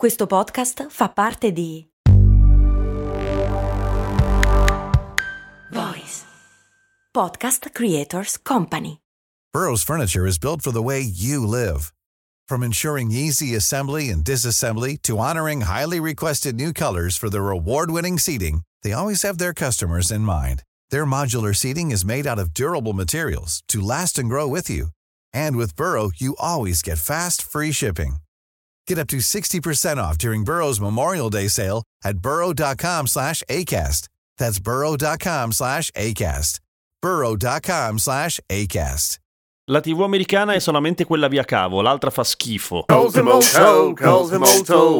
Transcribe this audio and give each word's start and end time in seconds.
Questo 0.00 0.26
podcast 0.26 0.86
fa 0.88 1.10
parte 1.10 1.52
di 1.52 1.86
Voice 5.70 6.24
Podcast 7.12 7.70
Creators 7.70 8.38
Company. 8.40 9.02
Burrow's 9.52 9.82
furniture 9.82 10.26
is 10.26 10.38
built 10.38 10.62
for 10.62 10.72
the 10.72 10.80
way 10.80 11.02
you 11.02 11.46
live. 11.46 11.92
From 12.48 12.62
ensuring 12.62 13.10
easy 13.10 13.54
assembly 13.54 14.08
and 14.08 14.24
disassembly 14.24 14.96
to 15.02 15.18
honoring 15.18 15.64
highly 15.66 16.00
requested 16.00 16.54
new 16.54 16.72
colors 16.72 17.18
for 17.18 17.28
their 17.28 17.50
award-winning 17.50 18.18
seating, 18.18 18.62
they 18.82 18.94
always 18.94 19.20
have 19.20 19.36
their 19.36 19.52
customers 19.52 20.10
in 20.10 20.22
mind. 20.22 20.62
Their 20.88 21.04
modular 21.04 21.54
seating 21.54 21.90
is 21.90 22.06
made 22.06 22.26
out 22.26 22.38
of 22.38 22.54
durable 22.54 22.94
materials 22.94 23.62
to 23.68 23.82
last 23.82 24.18
and 24.18 24.30
grow 24.30 24.48
with 24.48 24.70
you. 24.70 24.92
And 25.34 25.58
with 25.58 25.76
Burrow, 25.76 26.10
you 26.16 26.36
always 26.38 26.80
get 26.80 26.96
fast, 26.96 27.42
free 27.42 27.70
shipping. 27.70 28.14
Get 28.90 28.98
up 28.98 29.06
to 29.10 29.18
60% 29.18 29.98
off 29.98 30.18
during 30.18 30.42
Burrow's 30.42 30.80
Memorial 30.80 31.30
Day 31.30 31.46
sale 31.46 31.84
at 32.02 32.18
burrow.com 32.18 33.06
slash 33.06 33.40
ACAST. 33.48 34.08
That's 34.36 34.58
burrow.com 34.58 35.52
slash 35.52 35.92
ACAST. 35.92 36.58
burrow.com 37.00 37.98
slash 37.98 38.40
ACAST. 38.50 39.20
La 39.70 39.80
TV 39.80 40.00
americana 40.00 40.54
è 40.54 40.58
solamente 40.58 41.04
quella 41.04 41.28
via 41.28 41.44
cavo, 41.44 41.80
l'altra 41.80 42.10
fa 42.10 42.24
schifo. 42.24 42.86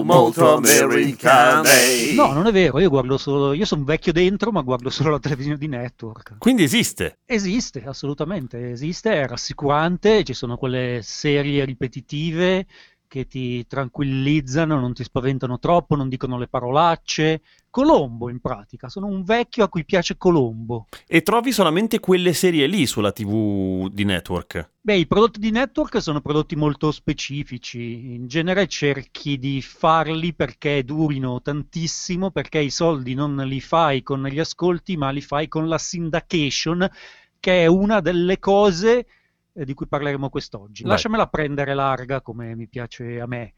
Molto 0.05 0.55
americane. 0.55 2.13
No, 2.15 2.33
non 2.33 2.47
è 2.47 2.53
vero, 2.53 2.79
io 2.79 2.89
guardo 2.89 3.19
solo, 3.19 3.53
io 3.53 3.65
sono 3.65 3.83
vecchio 3.83 4.13
dentro, 4.13 4.53
ma 4.53 4.61
guardo 4.61 4.89
solo 4.89 5.11
la 5.11 5.19
televisione 5.19 5.59
di 5.59 5.67
network. 5.67 6.37
Quindi 6.39 6.63
esiste. 6.63 7.19
Esiste, 7.27 7.83
assolutamente, 7.85 8.71
esiste, 8.71 9.13
è 9.13 9.27
rassicurante, 9.27 10.23
ci 10.23 10.35
sono 10.35 10.57
quelle 10.57 11.01
serie 11.03 11.65
ripetitive 11.65 12.67
che 13.11 13.27
ti 13.27 13.67
tranquillizzano, 13.67 14.79
non 14.79 14.95
ti 14.95 15.03
spaventano 15.03 15.59
troppo, 15.59 15.97
non 15.97 16.09
dicono 16.09 16.39
le 16.39 16.47
parolacce. 16.47 17.43
Colombo, 17.69 18.31
in 18.31 18.39
pratica, 18.39 18.89
sono 18.89 19.07
un 19.07 19.25
vecchio 19.25 19.65
a 19.65 19.69
cui 19.69 19.85
piace 19.85 20.17
Colombo. 20.17 20.87
E 21.09 21.23
trovi 21.23 21.51
solamente 21.51 21.99
quelle 21.99 22.33
serie 22.33 22.69
lì 22.69 22.87
sulla 22.87 23.11
TV 23.11 23.89
di 23.89 24.05
network. 24.05 24.71
Beh, 24.81 24.95
i 24.95 25.09
prodotti 25.09 25.41
di 25.41 25.51
network 25.51 26.01
sono 26.01 26.21
prodotti 26.21 26.55
molto 26.55 26.93
specifici, 26.93 28.15
in 28.15 28.29
genere 28.29 28.69
cerchi 28.69 29.41
di 29.41 29.61
farli 29.61 30.33
perché 30.33 30.85
durino 30.85 31.43
tantissimo, 31.43 32.31
perché 32.31 32.61
i 32.61 32.71
soldi 32.71 33.15
non 33.15 33.35
li 33.39 33.61
fai 33.61 34.05
con 34.05 34.25
gli 34.25 34.39
ascolti, 34.39 34.97
ma 34.97 35.11
li 35.11 35.21
fai 35.21 35.49
con 35.49 35.67
la 35.67 35.79
syndication, 35.79 36.89
che 37.41 37.65
è 37.65 37.67
una 37.67 37.99
delle 37.99 38.39
cose 38.39 39.05
eh, 39.53 39.65
di 39.65 39.75
cui 39.75 39.87
parleremo 39.87 40.29
quest'oggi. 40.29 40.83
Vai. 40.83 40.93
Lasciamela 40.93 41.27
prendere 41.27 41.75
larga 41.75 42.21
come 42.21 42.55
mi 42.55 42.67
piace 42.67 43.21
a 43.21 43.27
me. 43.27 43.53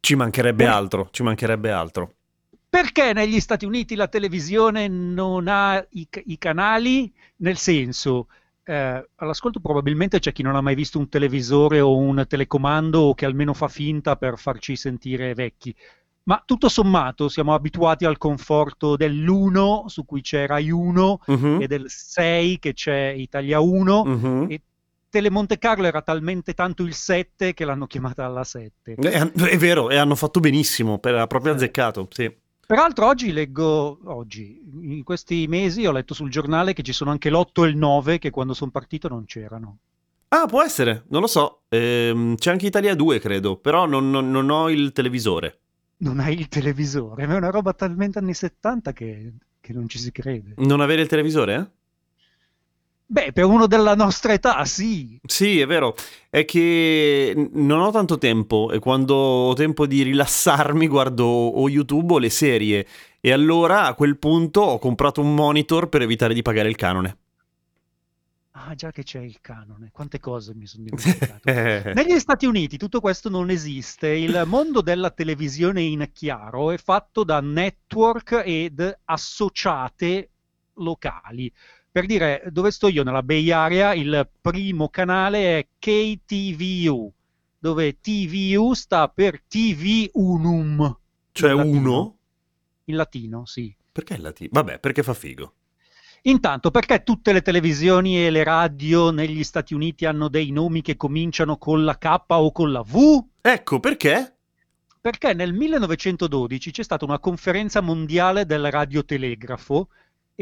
Ci 0.00 0.14
mancherebbe 0.16 0.64
Eh. 0.64 0.68
altro, 0.68 1.08
ci 1.10 1.22
mancherebbe 1.22 1.70
altro. 1.70 2.14
Perché 2.68 3.12
negli 3.12 3.38
Stati 3.38 3.66
Uniti 3.66 3.94
la 3.94 4.08
televisione 4.08 4.88
non 4.88 5.46
ha 5.46 5.84
i, 5.90 6.08
i 6.26 6.38
canali? 6.38 7.12
Nel 7.36 7.58
senso, 7.58 8.28
eh, 8.64 9.08
all'ascolto 9.16 9.60
probabilmente 9.60 10.18
c'è 10.20 10.32
chi 10.32 10.42
non 10.42 10.56
ha 10.56 10.60
mai 10.62 10.74
visto 10.74 10.98
un 10.98 11.08
televisore 11.08 11.80
o 11.80 11.96
un 11.96 12.24
telecomando 12.26 13.00
o 13.00 13.14
che 13.14 13.26
almeno 13.26 13.52
fa 13.52 13.68
finta 13.68 14.16
per 14.16 14.38
farci 14.38 14.74
sentire 14.76 15.34
vecchi. 15.34 15.74
Ma 16.24 16.40
tutto 16.46 16.68
sommato 16.68 17.28
siamo 17.28 17.52
abituati 17.52 18.04
al 18.04 18.16
conforto 18.16 18.96
dell'1 18.96 19.86
su 19.86 20.04
cui 20.04 20.20
c'è 20.22 20.46
Rai 20.46 20.70
1 20.70 21.20
Mhm, 21.26 21.58
e 21.60 21.66
del 21.66 21.84
6 21.88 22.58
che 22.58 22.72
c'è 22.72 23.08
Italia 23.08 23.60
1 23.60 24.04
mhm. 24.04 24.46
e 24.48 24.60
Telemonte 25.16 25.58
Carlo 25.58 25.84
era 25.86 26.00
talmente 26.00 26.54
tanto 26.54 26.84
il 26.84 26.94
7 26.94 27.52
che 27.52 27.66
l'hanno 27.66 27.86
chiamata 27.86 28.24
alla 28.24 28.44
7. 28.44 28.94
Eh, 28.94 29.30
È 29.50 29.58
vero, 29.58 29.90
e 29.90 29.96
hanno 29.98 30.14
fatto 30.14 30.40
benissimo, 30.40 30.98
per- 30.98 31.16
ha 31.16 31.26
proprio 31.26 31.52
Sì. 31.52 31.58
azzeccato, 31.58 32.08
sì. 32.10 32.34
Peraltro 32.66 33.08
oggi 33.08 33.30
leggo, 33.30 33.98
oggi, 34.04 34.58
in 34.84 35.02
questi 35.04 35.44
mesi 35.48 35.84
ho 35.84 35.92
letto 35.92 36.14
sul 36.14 36.30
giornale 36.30 36.72
che 36.72 36.82
ci 36.82 36.94
sono 36.94 37.10
anche 37.10 37.28
l'8 37.28 37.64
e 37.64 37.68
il 37.68 37.76
9 37.76 38.18
che 38.18 38.30
quando 38.30 38.54
sono 38.54 38.70
partito 38.70 39.08
non 39.08 39.26
c'erano. 39.26 39.76
Ah, 40.28 40.46
può 40.46 40.62
essere, 40.62 41.04
non 41.08 41.20
lo 41.20 41.26
so. 41.26 41.64
Ehm, 41.68 42.36
c'è 42.36 42.50
anche 42.50 42.64
Italia 42.64 42.94
2, 42.94 43.18
credo, 43.18 43.58
però 43.58 43.84
non, 43.84 44.08
non- 44.10 44.30
non 44.30 44.48
ho 44.48 44.70
il 44.70 44.92
televisore. 44.92 45.58
Non 45.98 46.20
hai 46.20 46.32
il 46.38 46.48
televisore, 46.48 47.26
ma 47.26 47.34
è 47.34 47.36
una 47.36 47.50
roba 47.50 47.74
talmente 47.74 48.18
anni 48.18 48.32
70 48.32 48.94
che, 48.94 49.30
che 49.60 49.72
non 49.74 49.86
ci 49.90 49.98
si 49.98 50.10
crede. 50.10 50.54
Non 50.56 50.80
avere 50.80 51.02
il 51.02 51.08
televisore, 51.08 51.54
eh? 51.54 51.66
Beh, 53.12 53.32
per 53.32 53.44
uno 53.44 53.66
della 53.66 53.94
nostra 53.94 54.32
età, 54.32 54.64
sì. 54.64 55.20
Sì, 55.22 55.60
è 55.60 55.66
vero. 55.66 55.94
È 56.30 56.46
che 56.46 57.50
non 57.52 57.80
ho 57.80 57.90
tanto 57.90 58.16
tempo 58.16 58.70
e 58.72 58.78
quando 58.78 59.14
ho 59.14 59.52
tempo 59.52 59.86
di 59.86 60.00
rilassarmi 60.00 60.86
guardo 60.88 61.26
o 61.26 61.68
YouTube 61.68 62.14
o 62.14 62.18
le 62.18 62.30
serie. 62.30 62.86
E 63.20 63.30
allora 63.30 63.84
a 63.84 63.92
quel 63.92 64.16
punto 64.16 64.62
ho 64.62 64.78
comprato 64.78 65.20
un 65.20 65.34
monitor 65.34 65.90
per 65.90 66.00
evitare 66.00 66.32
di 66.32 66.40
pagare 66.40 66.70
il 66.70 66.76
canone. 66.76 67.18
Ah, 68.52 68.74
già 68.74 68.90
che 68.90 69.02
c'è 69.02 69.20
il 69.20 69.42
canone, 69.42 69.90
quante 69.92 70.18
cose 70.18 70.54
mi 70.54 70.66
sono 70.66 70.84
dimenticato. 70.88 71.42
Negli 71.92 72.18
Stati 72.18 72.46
Uniti 72.46 72.78
tutto 72.78 73.00
questo 73.00 73.28
non 73.28 73.50
esiste. 73.50 74.08
Il 74.08 74.42
mondo 74.46 74.80
della 74.80 75.10
televisione 75.10 75.82
in 75.82 76.08
chiaro 76.14 76.70
è 76.70 76.78
fatto 76.78 77.24
da 77.24 77.42
network 77.42 78.40
ed 78.42 79.00
associate 79.04 80.30
locali. 80.76 81.52
Per 81.92 82.06
dire, 82.06 82.44
dove 82.50 82.70
sto 82.70 82.88
io, 82.88 83.02
nella 83.02 83.22
Bay 83.22 83.50
Area, 83.50 83.92
il 83.92 84.26
primo 84.40 84.88
canale 84.88 85.58
è 85.58 85.66
KTVU, 85.78 87.12
dove 87.58 88.00
TVU 88.00 88.72
sta 88.72 89.08
per 89.08 89.42
TV 89.42 90.08
Unum. 90.14 90.98
Cioè 91.32 91.52
in 91.52 91.60
uno? 91.60 92.16
In 92.84 92.96
latino, 92.96 93.44
sì. 93.44 93.76
Perché 93.92 94.14
il 94.14 94.22
latino? 94.22 94.48
Vabbè, 94.52 94.78
perché 94.78 95.02
fa 95.02 95.12
figo. 95.12 95.52
Intanto, 96.22 96.70
perché 96.70 97.02
tutte 97.02 97.30
le 97.34 97.42
televisioni 97.42 98.24
e 98.24 98.30
le 98.30 98.42
radio 98.42 99.10
negli 99.10 99.44
Stati 99.44 99.74
Uniti 99.74 100.06
hanno 100.06 100.28
dei 100.28 100.50
nomi 100.50 100.80
che 100.80 100.96
cominciano 100.96 101.58
con 101.58 101.84
la 101.84 101.98
K 101.98 102.24
o 102.28 102.52
con 102.52 102.72
la 102.72 102.80
V? 102.80 103.22
Ecco, 103.42 103.80
perché? 103.80 104.36
Perché 104.98 105.34
nel 105.34 105.52
1912 105.52 106.70
c'è 106.70 106.82
stata 106.82 107.04
una 107.04 107.18
conferenza 107.18 107.82
mondiale 107.82 108.46
del 108.46 108.70
radiotelegrafo 108.70 109.88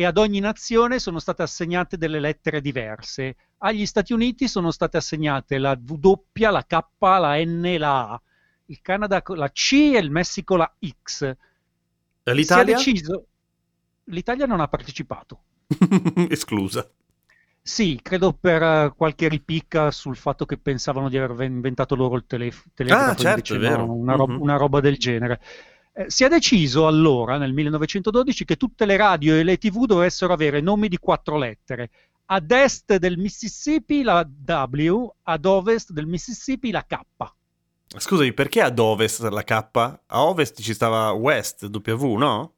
e 0.00 0.04
ad 0.06 0.16
ogni 0.18 0.40
nazione 0.40 0.98
sono 0.98 1.18
state 1.18 1.42
assegnate 1.42 1.96
delle 1.98 2.20
lettere 2.20 2.60
diverse. 2.60 3.36
Agli 3.58 3.84
Stati 3.86 4.12
Uniti 4.14 4.48
sono 4.48 4.70
state 4.70 4.96
assegnate 4.96 5.58
la 5.58 5.78
W, 5.78 6.12
la 6.50 6.64
K, 6.64 6.78
la 6.98 7.36
N 7.44 7.64
e 7.66 7.78
la 7.78 8.10
A. 8.12 8.22
Il 8.66 8.80
Canada 8.80 9.22
la 9.26 9.50
C 9.50 9.72
e 9.94 9.98
il 9.98 10.10
Messico 10.10 10.56
la 10.56 10.72
X. 11.02 11.36
L'Italia? 12.24 12.78
Si 12.78 12.88
è 12.88 12.92
deciso... 12.92 13.26
L'Italia 14.04 14.46
non 14.46 14.60
ha 14.60 14.68
partecipato. 14.68 15.44
Esclusa. 16.30 16.90
Sì, 17.62 18.00
credo 18.02 18.32
per 18.32 18.62
eh, 18.62 18.92
qualche 18.96 19.28
ripicca 19.28 19.90
sul 19.90 20.16
fatto 20.16 20.44
che 20.46 20.58
pensavano 20.58 21.08
di 21.08 21.18
aver 21.18 21.46
inventato 21.46 21.94
loro 21.94 22.16
il 22.16 22.24
telef- 22.26 22.66
telegrafo, 22.74 23.10
Ah, 23.10 23.14
certo, 23.14 23.54
invece 23.54 23.58
no, 23.76 23.94
una, 23.94 24.14
rob- 24.16 24.30
Mhm. 24.30 24.40
una 24.40 24.56
roba 24.56 24.80
del 24.80 24.96
genere. 24.96 25.40
Eh, 25.92 26.04
si 26.08 26.24
è 26.24 26.28
deciso 26.28 26.86
allora, 26.86 27.36
nel 27.36 27.52
1912, 27.52 28.44
che 28.44 28.56
tutte 28.56 28.84
le 28.86 28.96
radio 28.96 29.34
e 29.34 29.42
le 29.42 29.58
tv 29.58 29.86
dovessero 29.86 30.32
avere 30.32 30.60
nomi 30.60 30.88
di 30.88 30.98
quattro 30.98 31.36
lettere. 31.36 31.90
Ad 32.26 32.50
est 32.50 32.96
del 32.96 33.18
Mississippi 33.18 34.02
la 34.02 34.24
W, 34.24 35.08
ad 35.22 35.44
ovest 35.44 35.90
del 35.90 36.06
Mississippi 36.06 36.70
la 36.70 36.84
K. 36.84 37.00
Scusami, 37.96 38.32
perché 38.32 38.60
ad 38.60 38.78
ovest 38.78 39.22
la 39.22 39.42
K? 39.42 39.50
A 39.50 40.24
ovest 40.24 40.60
ci 40.62 40.74
stava 40.74 41.10
West, 41.10 41.68
W, 41.68 42.14
no? 42.14 42.52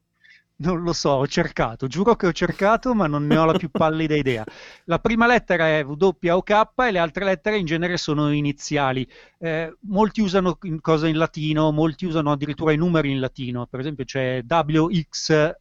Non 0.55 0.83
lo 0.83 0.93
so, 0.93 1.09
ho 1.09 1.27
cercato, 1.27 1.87
giuro 1.87 2.15
che 2.15 2.27
ho 2.27 2.31
cercato, 2.31 2.93
ma 2.93 3.07
non 3.07 3.25
ne 3.25 3.35
ho 3.37 3.43
la 3.43 3.57
più 3.57 3.69
pallida 3.71 4.15
idea. 4.15 4.45
La 4.85 4.99
prima 4.99 5.25
lettera 5.25 5.67
è 5.67 5.83
W 5.83 6.27
o 6.29 6.43
K 6.43 6.65
e 6.75 6.91
le 6.91 6.99
altre 6.99 7.25
lettere 7.25 7.57
in 7.57 7.65
genere 7.65 7.97
sono 7.97 8.31
iniziali. 8.31 9.05
Eh, 9.39 9.75
molti 9.81 10.21
usano 10.21 10.59
cose 10.79 11.07
in 11.09 11.17
latino, 11.17 11.71
molti 11.71 12.05
usano 12.05 12.31
addirittura 12.31 12.71
i 12.71 12.77
numeri 12.77 13.11
in 13.11 13.19
latino. 13.19 13.65
Per 13.65 13.79
esempio 13.79 14.05
c'è 14.05 14.43
WXII 14.47 15.55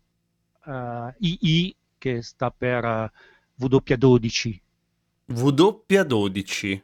che 1.99 2.23
sta 2.23 2.51
per 2.51 2.85
eh, 2.85 3.11
W12. 3.59 4.61
W12. 5.31 6.83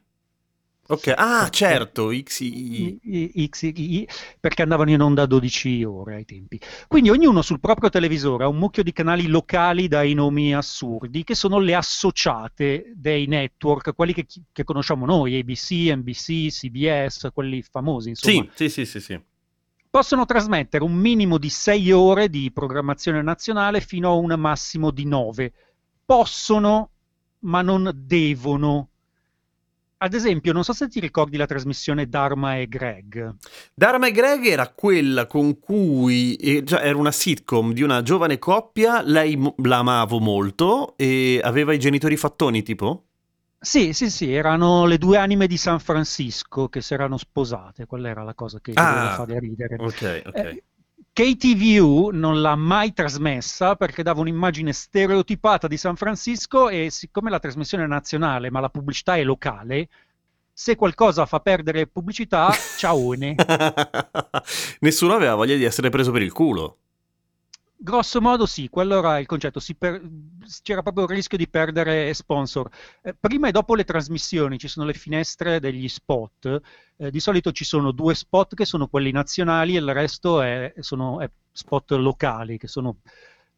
Ok, 0.90 1.12
ah, 1.14 1.50
certo, 1.50 2.08
XI. 2.08 2.98
XII, 3.02 4.08
perché 4.40 4.62
andavano 4.62 4.90
in 4.90 5.02
onda 5.02 5.24
a 5.24 5.26
12 5.26 5.84
ore 5.84 6.14
ai 6.14 6.24
tempi. 6.24 6.58
Quindi 6.86 7.10
ognuno 7.10 7.42
sul 7.42 7.60
proprio 7.60 7.90
televisore 7.90 8.44
ha 8.44 8.48
un 8.48 8.56
mucchio 8.56 8.82
di 8.82 8.92
canali 8.92 9.26
locali 9.26 9.86
dai 9.86 10.14
nomi 10.14 10.54
assurdi, 10.54 11.24
che 11.24 11.34
sono 11.34 11.58
le 11.58 11.74
associate 11.74 12.90
dei 12.94 13.26
network, 13.26 13.94
quelli 13.94 14.14
che, 14.14 14.24
che 14.50 14.64
conosciamo 14.64 15.04
noi, 15.04 15.38
ABC, 15.38 15.94
NBC, 15.94 16.48
CBS, 16.48 17.28
quelli 17.34 17.60
famosi, 17.60 18.08
insomma. 18.08 18.46
Sì, 18.54 18.68
sì, 18.68 18.68
sì, 18.70 18.86
sì, 18.86 19.00
sì. 19.00 19.20
Possono 19.90 20.24
trasmettere 20.24 20.84
un 20.84 20.94
minimo 20.94 21.36
di 21.36 21.50
6 21.50 21.92
ore 21.92 22.30
di 22.30 22.50
programmazione 22.50 23.20
nazionale 23.20 23.82
fino 23.82 24.08
a 24.08 24.14
un 24.14 24.34
massimo 24.38 24.90
di 24.90 25.04
9. 25.04 25.52
Possono, 26.06 26.90
ma 27.40 27.60
non 27.60 27.92
devono. 27.94 28.88
Ad 29.98 30.14
esempio, 30.14 30.52
non 30.52 30.64
so 30.64 30.72
se 30.72 30.88
ti 30.88 31.00
ricordi 31.00 31.36
la 31.36 31.46
trasmissione 31.46 32.08
Dharma 32.08 32.56
e 32.56 32.68
Greg. 32.68 33.34
Dharma 33.74 34.06
e 34.06 34.12
Greg 34.12 34.46
era 34.46 34.68
quella 34.68 35.26
con 35.26 35.58
cui 35.58 36.34
eh, 36.36 36.62
era 36.66 36.96
una 36.96 37.10
sitcom 37.12 37.72
di 37.72 37.82
una 37.82 38.02
giovane 38.02 38.38
coppia, 38.38 39.02
lei 39.02 39.36
mo- 39.36 39.54
la 39.62 39.78
amavo 39.78 40.18
molto 40.20 40.96
e 40.96 41.40
aveva 41.42 41.72
i 41.72 41.78
genitori 41.78 42.16
fattoni 42.16 42.62
tipo? 42.62 43.04
Sì, 43.60 43.92
sì, 43.92 44.08
sì, 44.08 44.32
erano 44.32 44.86
le 44.86 44.98
due 44.98 45.18
anime 45.18 45.48
di 45.48 45.56
San 45.56 45.80
Francisco 45.80 46.68
che 46.68 46.80
si 46.80 46.94
erano 46.94 47.16
sposate, 47.16 47.86
quella 47.86 48.08
era 48.08 48.22
la 48.22 48.34
cosa 48.34 48.60
che 48.60 48.70
Ah. 48.74 48.86
doveva 48.86 49.14
fare 49.16 49.38
ridere. 49.40 49.74
Ok, 49.80 50.22
ok. 50.26 50.34
Eh, 50.36 50.62
KTVU 51.18 52.10
non 52.12 52.40
l'ha 52.40 52.54
mai 52.54 52.92
trasmessa 52.92 53.74
perché 53.74 54.04
dava 54.04 54.20
un'immagine 54.20 54.72
stereotipata 54.72 55.66
di 55.66 55.76
San 55.76 55.96
Francisco 55.96 56.68
e 56.68 56.90
siccome 56.92 57.28
la 57.28 57.40
trasmissione 57.40 57.82
è 57.82 57.86
nazionale 57.88 58.52
ma 58.52 58.60
la 58.60 58.68
pubblicità 58.68 59.16
è 59.16 59.24
locale, 59.24 59.88
se 60.52 60.76
qualcosa 60.76 61.26
fa 61.26 61.40
perdere 61.40 61.88
pubblicità, 61.88 62.52
ciaone. 62.76 63.34
Nessuno 64.78 65.14
aveva 65.14 65.34
voglia 65.34 65.56
di 65.56 65.64
essere 65.64 65.90
preso 65.90 66.12
per 66.12 66.22
il 66.22 66.30
culo. 66.30 66.76
Grosso 67.80 68.20
modo 68.20 68.44
sì, 68.44 68.68
quello 68.68 68.98
era 68.98 69.18
il 69.20 69.26
concetto, 69.26 69.60
per- 69.78 70.02
c'era 70.62 70.82
proprio 70.82 71.04
il 71.04 71.10
rischio 71.10 71.38
di 71.38 71.48
perdere 71.48 72.12
sponsor. 72.12 72.68
Eh, 73.02 73.14
prima 73.14 73.46
e 73.48 73.52
dopo 73.52 73.76
le 73.76 73.84
trasmissioni 73.84 74.58
ci 74.58 74.66
sono 74.66 74.84
le 74.86 74.94
finestre 74.94 75.60
degli 75.60 75.88
spot, 75.88 76.60
Eh, 77.00 77.12
di 77.12 77.20
solito 77.20 77.52
ci 77.52 77.62
sono 77.64 77.92
due 77.92 78.12
spot 78.16 78.56
che 78.56 78.64
sono 78.64 78.88
quelli 78.88 79.12
nazionali 79.12 79.76
e 79.76 79.78
il 79.78 79.92
resto 79.92 80.42
è, 80.42 80.74
sono 80.80 81.20
è 81.20 81.30
spot 81.52 81.92
locali, 81.92 82.58
che 82.58 82.66
sono 82.66 82.96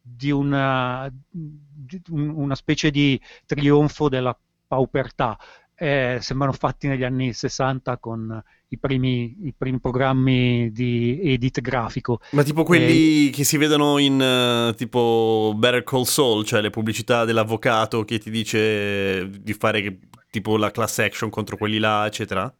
di 0.02 0.30
una, 0.30 1.10
di 1.30 2.00
un- 2.10 2.28
una 2.36 2.54
specie 2.54 2.90
di 2.90 3.18
trionfo 3.46 4.08
della 4.10 4.36
paupertà. 4.66 5.38
Eh, 5.82 6.18
sembrano 6.20 6.52
fatti 6.52 6.88
negli 6.88 7.04
anni 7.04 7.32
60 7.32 7.96
con 7.96 8.42
i 8.68 8.78
primi, 8.78 9.34
i 9.44 9.54
primi 9.56 9.80
programmi 9.80 10.70
di 10.72 11.18
edit 11.22 11.62
grafico. 11.62 12.20
Ma 12.32 12.42
tipo 12.42 12.64
quelli 12.64 13.30
che 13.30 13.44
si 13.44 13.56
vedono 13.56 13.96
in 13.96 14.20
eh, 14.20 14.74
tipo 14.76 15.54
Better 15.56 15.82
Call 15.82 16.02
Saul, 16.02 16.44
cioè 16.44 16.60
le 16.60 16.68
pubblicità 16.68 17.24
dell'avvocato 17.24 18.04
che 18.04 18.18
ti 18.18 18.30
dice 18.30 19.30
di 19.40 19.54
fare 19.54 20.00
tipo 20.30 20.58
la 20.58 20.70
class 20.70 20.98
action 20.98 21.30
contro 21.30 21.56
quelli 21.56 21.78
là, 21.78 22.04
eccetera? 22.04 22.52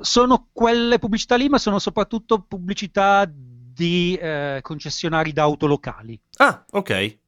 sono 0.00 0.48
quelle 0.52 0.98
pubblicità 0.98 1.36
lì, 1.36 1.48
ma 1.48 1.58
sono 1.58 1.78
soprattutto 1.78 2.42
pubblicità 2.42 3.30
di 3.32 4.14
eh, 4.20 4.58
concessionari 4.62 5.32
d'auto 5.32 5.66
locali, 5.66 6.20
Ah, 6.36 6.64
ok. 6.70 7.18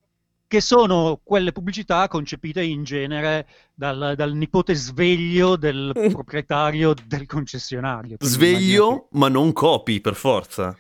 Che 0.53 0.61
sono 0.61 1.19
quelle 1.25 1.51
pubblicità 1.51 2.07
concepite 2.09 2.63
in 2.63 2.85
genere 2.85 3.47
dal, 3.73 4.13
dal 4.15 4.35
nipote 4.35 4.75
sveglio 4.75 5.57
del 5.57 5.93
proprietario 6.13 6.93
del 7.07 7.25
concessionario. 7.25 8.19
Sveglio, 8.21 9.09
ma 9.13 9.29
non 9.29 9.55
copi 9.55 10.03
per 10.03 10.15
forza. 10.15 10.77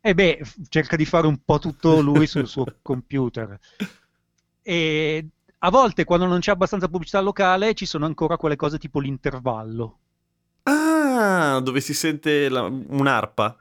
E 0.00 0.12
beh, 0.12 0.40
f- 0.42 0.56
cerca 0.68 0.96
di 0.96 1.04
fare 1.04 1.28
un 1.28 1.38
po' 1.44 1.60
tutto 1.60 2.00
lui 2.00 2.26
sul 2.26 2.48
suo 2.48 2.64
computer. 2.82 3.56
E 4.60 5.26
a 5.58 5.70
volte, 5.70 6.02
quando 6.02 6.26
non 6.26 6.40
c'è 6.40 6.50
abbastanza 6.50 6.88
pubblicità 6.88 7.20
locale, 7.20 7.74
ci 7.74 7.86
sono 7.86 8.04
ancora 8.04 8.36
quelle 8.36 8.56
cose 8.56 8.78
tipo 8.78 8.98
l'intervallo. 8.98 9.98
Ah, 10.64 11.60
dove 11.62 11.80
si 11.80 11.94
sente 11.94 12.48
la- 12.48 12.62
un'arpa 12.62 13.56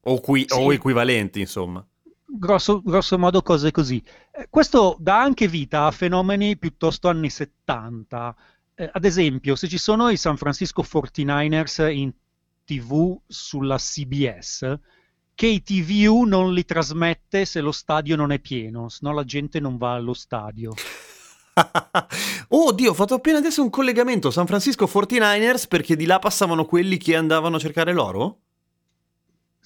o, 0.00 0.20
qui- 0.20 0.46
Sì. 0.48 0.58
o 0.58 0.72
equivalenti, 0.72 1.38
insomma. 1.38 1.86
Grosso, 2.26 2.82
grosso 2.82 3.18
modo 3.18 3.42
cose 3.42 3.70
così. 3.70 4.02
Eh, 4.32 4.48
questo 4.50 4.96
dà 4.98 5.20
anche 5.20 5.48
vita 5.48 5.86
a 5.86 5.90
fenomeni 5.90 6.58
piuttosto 6.58 7.08
anni 7.08 7.30
70. 7.30 8.36
Eh, 8.74 8.90
ad 8.92 9.04
esempio, 9.04 9.54
se 9.54 9.68
ci 9.68 9.78
sono 9.78 10.08
i 10.10 10.16
San 10.16 10.36
Francisco 10.36 10.82
49ers 10.82 11.90
in 11.90 12.12
TV 12.64 13.18
sulla 13.26 13.76
CBS, 13.76 14.78
KTVU 15.34 16.24
non 16.24 16.52
li 16.52 16.64
trasmette 16.64 17.44
se 17.44 17.60
lo 17.60 17.72
stadio 17.72 18.16
non 18.16 18.32
è 18.32 18.38
pieno, 18.38 18.88
se 18.88 19.00
no 19.02 19.12
la 19.12 19.24
gente 19.24 19.60
non 19.60 19.76
va 19.76 19.94
allo 19.94 20.14
stadio. 20.14 20.74
oh 22.48 22.72
Dio, 22.72 22.90
ho 22.90 22.94
fatto 22.94 23.14
appena 23.14 23.38
adesso 23.38 23.62
un 23.62 23.70
collegamento 23.70 24.30
San 24.30 24.46
Francisco 24.46 24.86
49ers 24.86 25.68
perché 25.68 25.96
di 25.96 26.06
là 26.06 26.18
passavano 26.18 26.64
quelli 26.64 26.96
che 26.96 27.16
andavano 27.16 27.56
a 27.56 27.60
cercare 27.60 27.92
l'oro? 27.92 28.45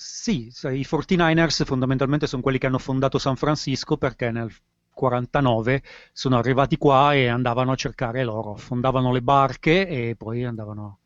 Sì, 0.03 0.51
i 0.73 0.85
49ers 0.85 1.65
fondamentalmente 1.65 2.27
sono 2.27 2.41
quelli 2.43 2.57
che 2.59 2.67
hanno 2.67 2.79
fondato 2.79 3.19
San 3.19 3.37
Francisco 3.37 3.97
perché 3.99 4.31
nel 4.31 4.51
49 4.91 5.83
sono 6.13 6.39
arrivati 6.39 6.77
qua 6.79 7.15
e 7.15 7.29
andavano 7.29 7.73
a 7.73 7.77
cercare 7.77 8.25
l'oro, 8.25 8.57
fondavano 8.57 9.13
le 9.13 9.21
barche 9.23 9.87
e 9.87 10.17
poi 10.17 10.45
andavano 10.45 10.99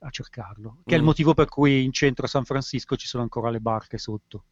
a 0.00 0.10
cercarlo, 0.10 0.78
che 0.86 0.94
è 0.94 0.98
il 0.98 1.04
Mm. 1.04 1.06
motivo 1.06 1.34
per 1.34 1.48
cui 1.48 1.82
in 1.84 1.92
centro 1.92 2.26
a 2.26 2.28
San 2.28 2.44
Francisco 2.44 2.96
ci 2.96 3.06
sono 3.08 3.22
ancora 3.24 3.50
le 3.50 3.60
barche 3.60 3.98
sotto. 3.98 4.44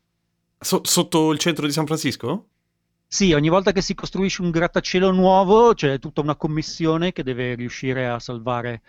So- 0.60 0.82
sotto 0.84 1.32
il 1.32 1.38
centro 1.40 1.66
di 1.66 1.72
San 1.72 1.86
Francisco? 1.86 2.50
Sì, 3.10 3.32
ogni 3.32 3.48
volta 3.48 3.72
che 3.72 3.80
si 3.80 3.94
costruisce 3.94 4.42
un 4.42 4.50
grattacielo 4.50 5.10
nuovo 5.12 5.72
c'è 5.74 5.98
tutta 5.98 6.20
una 6.20 6.36
commissione 6.36 7.12
che 7.12 7.22
deve 7.22 7.54
riuscire 7.54 8.06
a 8.08 8.18
salvare 8.18 8.82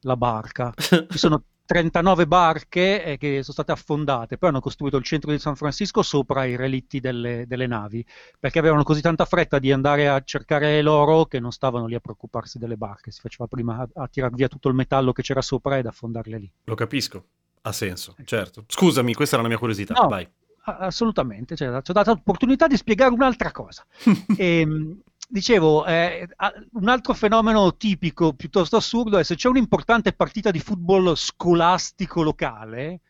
la 0.00 0.16
barca. 0.16 0.72
Ci 1.08 1.18
sono 1.18 1.44
39 1.66 2.26
barche 2.26 3.04
eh, 3.04 3.16
che 3.16 3.42
sono 3.42 3.52
state 3.52 3.72
affondate, 3.72 4.36
poi 4.36 4.50
hanno 4.50 4.60
costruito 4.60 4.96
il 4.96 5.04
centro 5.04 5.30
di 5.30 5.38
San 5.38 5.56
Francisco 5.56 6.02
sopra 6.02 6.44
i 6.44 6.56
relitti 6.56 7.00
delle, 7.00 7.44
delle 7.46 7.66
navi, 7.66 8.04
perché 8.38 8.58
avevano 8.58 8.82
così 8.82 9.00
tanta 9.00 9.24
fretta 9.24 9.58
di 9.58 9.72
andare 9.72 10.08
a 10.08 10.20
cercare 10.22 10.82
l'oro 10.82 11.24
che 11.24 11.40
non 11.40 11.52
stavano 11.52 11.86
lì 11.86 11.94
a 11.94 12.00
preoccuparsi 12.00 12.58
delle 12.58 12.76
barche, 12.76 13.10
si 13.10 13.20
faceva 13.20 13.46
prima 13.46 13.78
a, 13.78 14.02
a 14.02 14.08
tirar 14.08 14.32
via 14.34 14.48
tutto 14.48 14.68
il 14.68 14.74
metallo 14.74 15.12
che 15.12 15.22
c'era 15.22 15.40
sopra 15.40 15.78
ed 15.78 15.86
affondarle 15.86 16.38
lì. 16.38 16.52
Lo 16.64 16.74
capisco, 16.74 17.24
ha 17.62 17.72
senso, 17.72 18.14
certo. 18.24 18.64
Scusami, 18.66 19.14
questa 19.14 19.36
era 19.36 19.42
la 19.42 19.48
mia 19.48 19.58
curiosità, 19.58 19.94
No. 19.94 20.08
vai. 20.08 20.28
Assolutamente, 20.66 21.56
cioè, 21.56 21.82
ci 21.82 21.90
ho 21.90 21.94
dato 21.94 22.10
l'opportunità 22.12 22.66
di 22.66 22.76
spiegare 22.76 23.12
un'altra 23.12 23.50
cosa. 23.50 23.84
Ehm, 24.38 24.98
dicevo, 25.28 25.84
eh, 25.86 26.28
un 26.72 26.88
altro 26.88 27.14
fenomeno 27.14 27.76
tipico 27.76 28.32
piuttosto 28.32 28.76
assurdo 28.76 29.18
è 29.18 29.24
se 29.24 29.34
c'è 29.34 29.48
un'importante 29.48 30.12
partita 30.12 30.50
di 30.50 30.60
football 30.60 31.14
scolastico 31.14 32.22
locale, 32.22 33.00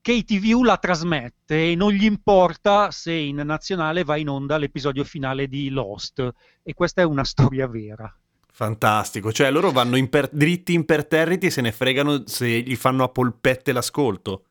KTVU 0.00 0.64
la 0.64 0.78
trasmette 0.78 1.70
e 1.70 1.74
non 1.74 1.92
gli 1.92 2.04
importa 2.04 2.90
se 2.90 3.12
in 3.12 3.36
nazionale 3.44 4.04
va 4.04 4.16
in 4.16 4.28
onda 4.28 4.56
l'episodio 4.56 5.04
finale 5.04 5.48
di 5.48 5.68
Lost. 5.68 6.32
E 6.62 6.72
questa 6.72 7.02
è 7.02 7.04
una 7.04 7.24
storia 7.24 7.66
vera. 7.66 8.10
Fantastico, 8.50 9.32
cioè 9.32 9.50
loro 9.50 9.70
vanno 9.70 9.96
imper- 9.96 10.32
dritti 10.32 10.72
imperterriti 10.72 11.46
e 11.46 11.50
se 11.50 11.60
ne 11.60 11.72
fregano 11.72 12.26
se 12.26 12.48
gli 12.48 12.74
fanno 12.74 13.04
a 13.04 13.08
polpette 13.08 13.72
l'ascolto. 13.72 14.44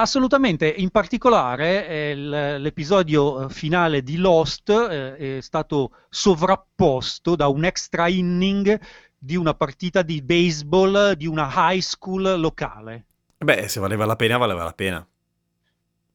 Assolutamente, 0.00 0.68
in 0.68 0.90
particolare 0.90 1.88
eh, 1.88 2.14
l'episodio 2.14 3.46
eh, 3.46 3.50
finale 3.50 4.04
di 4.04 4.16
Lost 4.16 4.68
eh, 4.68 5.38
è 5.38 5.40
stato 5.40 5.90
sovrapposto 6.08 7.34
da 7.34 7.48
un 7.48 7.64
extra 7.64 8.06
inning 8.06 8.80
di 9.18 9.34
una 9.34 9.54
partita 9.54 10.02
di 10.02 10.22
baseball 10.22 11.14
di 11.14 11.26
una 11.26 11.50
high 11.52 11.80
school 11.80 12.38
locale. 12.38 13.06
Beh, 13.38 13.66
se 13.66 13.80
valeva 13.80 14.04
la 14.04 14.14
pena, 14.14 14.36
valeva 14.36 14.62
la 14.62 14.72
pena. 14.72 15.04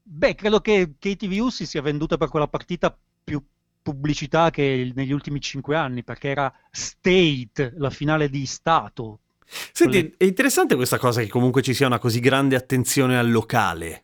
Beh, 0.02 0.36
credo 0.36 0.62
che 0.62 0.94
KTVU 0.98 1.50
si 1.50 1.66
sia 1.66 1.82
venduta 1.82 2.16
per 2.16 2.30
quella 2.30 2.48
partita 2.48 2.98
più 3.22 3.44
pubblicità 3.82 4.50
che 4.50 4.94
negli 4.96 5.12
ultimi 5.12 5.42
cinque 5.42 5.76
anni, 5.76 6.06
perché 6.06 6.30
era 6.30 6.54
State, 6.72 7.74
la 7.76 7.90
finale 7.90 8.30
di 8.30 8.46
Stato. 8.46 9.20
Senti, 9.46 10.00
Quelle- 10.00 10.14
è 10.18 10.24
interessante 10.24 10.76
questa 10.76 10.98
cosa 10.98 11.22
che 11.22 11.28
comunque 11.28 11.62
ci 11.62 11.74
sia 11.74 11.88
una 11.88 12.00
così 12.00 12.20
grande 12.20 12.56
attenzione 12.56 13.18
al 13.18 13.32
locale. 13.32 14.04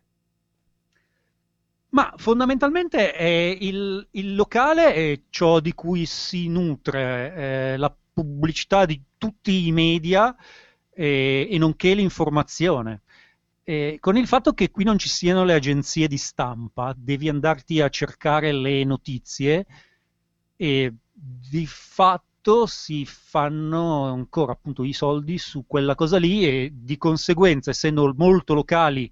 Ma 1.91 2.13
fondamentalmente 2.17 3.13
è 3.13 3.57
il, 3.59 4.07
il 4.11 4.35
locale 4.35 4.93
è 4.93 5.21
ciò 5.29 5.59
di 5.59 5.73
cui 5.73 6.05
si 6.05 6.47
nutre 6.47 7.33
eh, 7.73 7.77
la 7.77 7.95
pubblicità 8.13 8.85
di 8.85 9.01
tutti 9.17 9.67
i 9.67 9.71
media 9.71 10.35
eh, 10.93 11.47
e 11.49 11.57
nonché 11.57 11.93
l'informazione. 11.95 13.01
Eh, 13.63 13.97
con 13.99 14.17
il 14.17 14.27
fatto 14.27 14.53
che 14.53 14.69
qui 14.69 14.83
non 14.83 14.99
ci 14.99 15.09
siano 15.09 15.43
le 15.43 15.53
agenzie 15.53 16.07
di 16.07 16.17
stampa, 16.17 16.93
devi 16.95 17.27
andarti 17.27 17.81
a 17.81 17.89
cercare 17.89 18.51
le 18.51 18.83
notizie 18.83 19.65
e 20.55 20.93
di 21.11 21.65
fatto 21.65 22.28
si 22.65 23.05
fanno 23.05 24.05
ancora 24.05 24.51
appunto 24.51 24.83
i 24.83 24.93
soldi 24.93 25.37
su 25.37 25.65
quella 25.67 25.95
cosa 25.95 26.17
lì 26.17 26.45
e 26.45 26.71
di 26.73 26.97
conseguenza, 26.97 27.69
essendo 27.71 28.13
molto 28.15 28.53
locali 28.53 29.11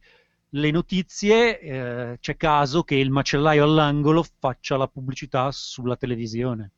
le 0.51 0.71
notizie, 0.71 1.59
eh, 1.59 2.17
c'è 2.19 2.37
caso 2.37 2.83
che 2.83 2.95
il 2.95 3.11
macellaio 3.11 3.63
all'angolo 3.63 4.25
faccia 4.39 4.77
la 4.77 4.87
pubblicità 4.87 5.51
sulla 5.51 5.97
televisione. 5.97 6.71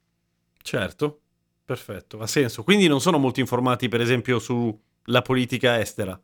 Certo, 0.62 1.20
perfetto, 1.64 2.20
ha 2.20 2.28
senso. 2.28 2.64
Quindi 2.64 2.88
non 2.88 3.02
sono 3.02 3.18
molto 3.18 3.40
informati, 3.40 3.88
per 3.88 4.02
esempio, 4.02 4.40
sulla 4.40 5.22
politica 5.22 5.80
estera. 5.80 6.20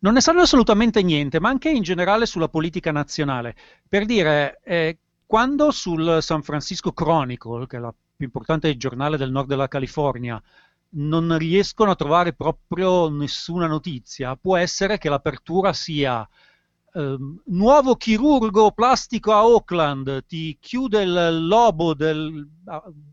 Non 0.00 0.14
ne 0.14 0.20
sanno 0.20 0.40
assolutamente 0.40 1.02
niente, 1.02 1.40
ma 1.40 1.48
anche 1.48 1.70
in 1.70 1.82
generale 1.82 2.26
sulla 2.26 2.48
politica 2.48 2.92
nazionale. 2.92 3.54
Per 3.88 4.04
dire, 4.04 4.60
eh, 4.64 4.98
quando 5.26 5.70
sul 5.70 6.18
San 6.20 6.42
Francisco 6.42 6.92
Chronicle, 6.92 7.66
che 7.66 7.76
è 7.76 7.80
la 7.80 7.94
più 8.16 8.26
importante 8.26 8.76
giornale 8.76 9.16
del 9.16 9.30
nord 9.30 9.48
della 9.48 9.68
California, 9.68 10.40
non 10.96 11.36
riescono 11.38 11.90
a 11.90 11.96
trovare 11.96 12.32
proprio 12.32 13.08
nessuna 13.08 13.66
notizia. 13.66 14.36
Può 14.36 14.56
essere 14.56 14.98
che 14.98 15.08
l'apertura 15.08 15.72
sia 15.72 16.26
ehm, 16.92 17.40
nuovo 17.46 17.96
chirurgo 17.96 18.70
plastico 18.72 19.32
a 19.32 19.38
Auckland, 19.38 20.24
ti 20.26 20.56
chiude 20.60 21.02
il 21.02 21.46
lobo 21.46 21.94
del, 21.94 22.48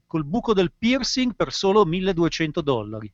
col 0.05 0.25
buco 0.25 0.53
del 0.53 0.71
piercing 0.77 1.33
per 1.35 1.51
solo 1.51 1.85
1200 1.85 2.61
dollari. 2.61 3.11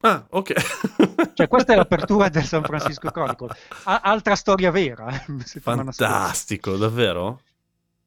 Ah, 0.00 0.24
ok. 0.30 0.52
cioè, 1.34 1.48
questa 1.48 1.72
è 1.72 1.76
l'apertura 1.76 2.28
del 2.28 2.44
San 2.44 2.62
Francisco 2.62 3.10
Chronicle. 3.10 3.48
A- 3.84 4.00
altra 4.04 4.36
storia 4.36 4.70
vera. 4.70 5.08
eh, 5.08 5.60
Fantastico, 5.60 6.76
davvero? 6.76 7.40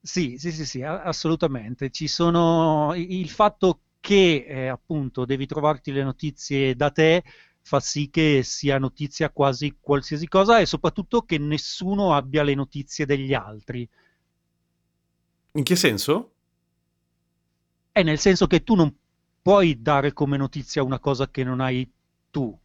Sì, 0.04 0.38
sì, 0.38 0.52
sì, 0.52 0.66
sì, 0.66 0.82
assolutamente. 0.82 1.92
Ci 1.92 2.08
sono 2.08 2.94
il 2.96 3.30
fatto 3.30 3.82
che 4.00 4.46
eh, 4.48 4.68
appunto 4.68 5.26
devi 5.26 5.46
trovarti 5.46 5.92
le 5.92 6.04
notizie 6.04 6.76
da 6.76 6.90
te 6.90 7.24
fa 7.62 7.80
sì 7.80 8.10
che 8.10 8.42
sia 8.44 8.80
notizia 8.80 9.30
quasi 9.30 9.78
qualsiasi 9.80 10.28
cosa 10.28 10.60
e 10.60 10.66
soprattutto 10.66 11.22
che 11.22 11.38
nessuno 11.38 12.16
abbia 12.16 12.42
le 12.42 12.56
notizie 12.56 13.06
degli 13.06 13.34
altri. 13.36 13.88
In 15.54 15.64
che 15.64 15.76
senso? 15.76 16.32
È 17.92 18.02
nel 18.02 18.18
senso 18.18 18.48
che 18.48 18.64
tu 18.64 18.74
non 18.74 18.92
puoi 19.42 19.82
dare 19.82 20.14
come 20.14 20.38
notizia 20.38 20.82
una 20.82 21.00
cosa 21.00 21.30
che 21.30 21.44
non 21.44 21.60
hai 21.60 21.88
tu. 22.32 22.58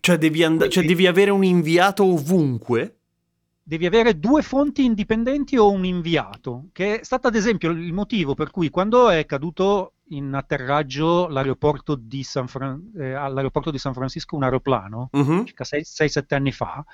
Cioè 0.00 0.16
devi, 0.18 0.42
and- 0.42 0.68
cioè 0.68 0.84
devi 0.84 1.06
avere 1.06 1.30
un 1.30 1.44
inviato 1.44 2.04
ovunque? 2.04 2.99
Devi 3.70 3.86
avere 3.86 4.18
due 4.18 4.42
fonti 4.42 4.84
indipendenti 4.84 5.56
o 5.56 5.70
un 5.70 5.84
inviato, 5.84 6.70
che 6.72 6.98
è 6.98 7.04
stato 7.04 7.28
ad 7.28 7.36
esempio 7.36 7.70
il 7.70 7.92
motivo 7.92 8.34
per 8.34 8.50
cui 8.50 8.68
quando 8.68 9.10
è 9.10 9.24
caduto 9.26 9.92
in 10.08 10.34
atterraggio 10.34 11.28
l'aeroporto 11.28 11.94
di 11.94 12.24
San, 12.24 12.48
Fran- 12.48 12.90
eh, 12.98 13.12
all'aeroporto 13.12 13.70
di 13.70 13.78
San 13.78 13.94
Francisco 13.94 14.34
un 14.34 14.42
aeroplano, 14.42 15.10
uh-huh. 15.12 15.44
circa 15.44 15.62
6-7 15.62 16.34
anni 16.34 16.50
fa, 16.50 16.84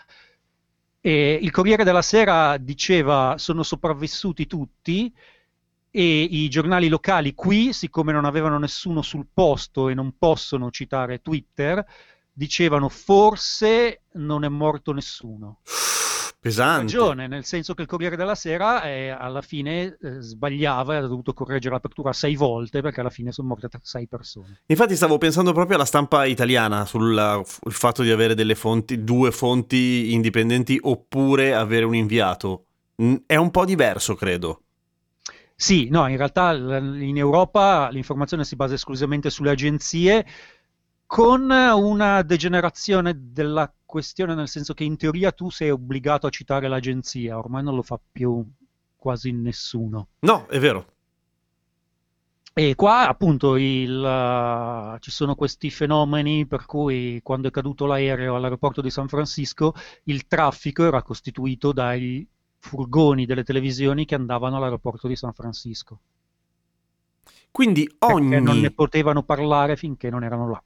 e 1.01 1.39
il 1.41 1.51
Corriere 1.51 1.83
della 1.83 2.03
Sera 2.03 2.59
diceva 2.59 3.37
sono 3.39 3.63
sopravvissuti 3.63 4.47
tutti 4.47 5.11
e 5.91 6.23
i 6.25 6.47
giornali 6.51 6.89
locali 6.89 7.33
qui, 7.33 7.73
siccome 7.73 8.13
non 8.13 8.27
avevano 8.27 8.59
nessuno 8.59 9.01
sul 9.01 9.25
posto 9.33 9.89
e 9.89 9.95
non 9.95 10.19
possono 10.19 10.71
citare 10.71 11.23
Twitter, 11.23 11.83
dicevano 12.31 12.91
forse 12.91 14.03
non 14.17 14.45
è 14.45 14.49
morto 14.49 14.93
nessuno. 14.93 15.61
Pesante. 16.39 16.83
ragione, 16.83 17.27
nel 17.27 17.45
senso 17.45 17.75
che 17.75 17.83
il 17.83 17.89
Corriere 17.89 18.17
della 18.17 18.35
Sera 18.35 18.85
eh, 18.85 19.09
alla 19.09 19.43
fine 19.43 19.97
eh, 20.01 20.21
sbagliava 20.21 20.95
e 20.95 20.97
ha 20.99 21.01
dovuto 21.01 21.33
correggere 21.33 21.75
l'apertura 21.75 22.13
sei 22.13 22.37
volte 22.37 22.83
perché 22.83 23.01
alla 23.01 23.11
fine 23.11 23.33
sono 23.33 23.49
morte 23.49 23.69
sei 23.83 24.07
persone. 24.07 24.61
Infatti 24.67 24.95
stavo 24.95 25.19
pensando 25.19 25.53
proprio 25.53 25.77
alla 25.77 25.85
stampa 25.85 26.25
italiana 26.25 26.85
sul 26.85 27.43
fatto 27.45 28.03
di 28.03 28.11
avere 28.11 28.35
delle 28.35 28.55
fonti, 28.55 29.03
due 29.03 29.33
fonti 29.33 30.13
indipendenti 30.13 30.79
oppure 30.81 31.55
avere 31.55 31.85
un 31.85 31.95
inviato. 31.95 32.67
È 33.27 33.37
un 33.37 33.51
po' 33.51 33.65
diverso, 33.65 34.15
credo. 34.15 34.63
Sì, 35.59 35.89
no, 35.89 36.07
in 36.07 36.19
realtà 36.19 36.53
in 36.53 37.17
Europa 37.17 37.89
l'informazione 37.91 38.45
si 38.45 38.57
basa 38.57 38.75
esclusivamente 38.75 39.31
sulle 39.31 39.51
agenzie 39.51 40.25
con 41.07 41.51
una 41.51 42.23
degenerazione 42.23 43.33
della 43.33 43.73
questione, 43.85 44.35
nel 44.35 44.49
senso 44.49 44.75
che 44.75 44.85
in 44.85 44.97
teoria 44.97 45.33
tu 45.33 45.51
sei 45.51 45.71
obbligato 45.71 46.27
a 46.27 46.31
citare 46.31 46.69
l'agenzia, 46.69 47.39
ormai 47.39 47.63
non 47.63 47.75
lo 47.75 47.83
fa 47.83 47.99
più 48.13 48.45
quasi 48.97 49.31
nessuno. 49.33 50.09
No, 50.21 50.47
è 50.47 50.59
vero. 50.59 50.95
E 52.59 52.75
qua 52.75 53.07
appunto 53.07 53.57
il, 53.57 53.95
uh, 53.95 54.99
ci 54.99 55.11
sono 55.11 55.35
questi 55.35 55.71
fenomeni 55.71 56.47
per 56.47 56.65
cui 56.65 57.21
quando 57.23 57.49
è 57.49 57.51
caduto 57.51 57.85
l'aereo 57.85 58.35
all'aeroporto 58.35 58.81
di 58.81 58.89
San 58.89 59.09
Francisco 59.09 59.75
il 60.05 60.27
traffico 60.27 60.83
era 60.83 61.03
costituito 61.03 61.73
dai 61.73 62.27
furgoni 62.57 63.27
delle 63.27 63.45
televisioni 63.45 64.07
che 64.07 64.15
andavano 64.15 64.57
all'aeroporto 64.57 65.07
di 65.07 65.17
San 65.17 65.35
Francisco. 65.35 66.01
Quindi 67.51 67.87
ogni... 68.01 68.31
Perché 68.31 68.45
non 68.45 68.59
ne 68.61 68.71
potevano 68.71 69.23
parlare 69.23 69.77
finché 69.77 70.09
non 70.09 70.25
erano 70.25 70.49
là. 70.49 70.63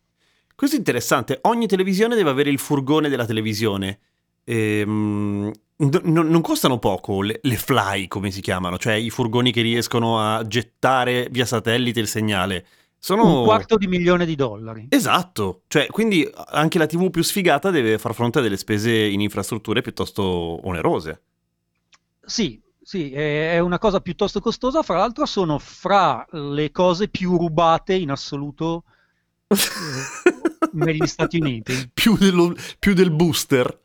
Questo 0.60 0.76
è 0.76 0.80
interessante, 0.80 1.38
ogni 1.44 1.66
televisione 1.66 2.14
deve 2.14 2.28
avere 2.28 2.50
il 2.50 2.58
furgone 2.58 3.08
della 3.08 3.24
televisione. 3.24 3.98
Ehm, 4.44 5.50
n- 5.76 6.00
non 6.02 6.40
costano 6.42 6.78
poco 6.78 7.22
le, 7.22 7.40
le, 7.42 7.56
fly, 7.56 8.08
come 8.08 8.30
si 8.30 8.42
chiamano, 8.42 8.76
cioè 8.76 8.92
i 8.92 9.08
furgoni 9.08 9.52
che 9.52 9.62
riescono 9.62 10.20
a 10.20 10.46
gettare 10.46 11.28
via 11.30 11.46
satellite 11.46 12.00
il 12.00 12.08
segnale. 12.08 12.66
Sono... 12.98 13.38
Un 13.38 13.44
quarto 13.46 13.78
di 13.78 13.86
milione 13.86 14.26
di 14.26 14.34
dollari. 14.34 14.88
Esatto, 14.90 15.62
cioè 15.66 15.86
quindi 15.86 16.30
anche 16.48 16.76
la 16.76 16.84
TV 16.84 17.08
più 17.08 17.22
sfigata 17.22 17.70
deve 17.70 17.96
far 17.96 18.12
fronte 18.12 18.40
a 18.40 18.42
delle 18.42 18.58
spese 18.58 18.92
in 18.92 19.22
infrastrutture 19.22 19.80
piuttosto 19.80 20.22
onerose. 20.22 21.22
Sì, 22.20 22.60
sì, 22.82 23.12
è 23.12 23.58
una 23.60 23.78
cosa 23.78 24.00
piuttosto 24.00 24.40
costosa, 24.40 24.82
fra 24.82 24.98
l'altro 24.98 25.24
sono 25.24 25.58
fra 25.58 26.26
le 26.32 26.70
cose 26.70 27.08
più 27.08 27.38
rubate 27.38 27.94
in 27.94 28.10
assoluto 28.10 28.84
negli 30.72 31.06
Stati 31.06 31.38
Uniti. 31.38 31.90
Più, 31.92 32.16
dello, 32.16 32.54
più 32.78 32.94
del 32.94 33.10
booster 33.10 33.78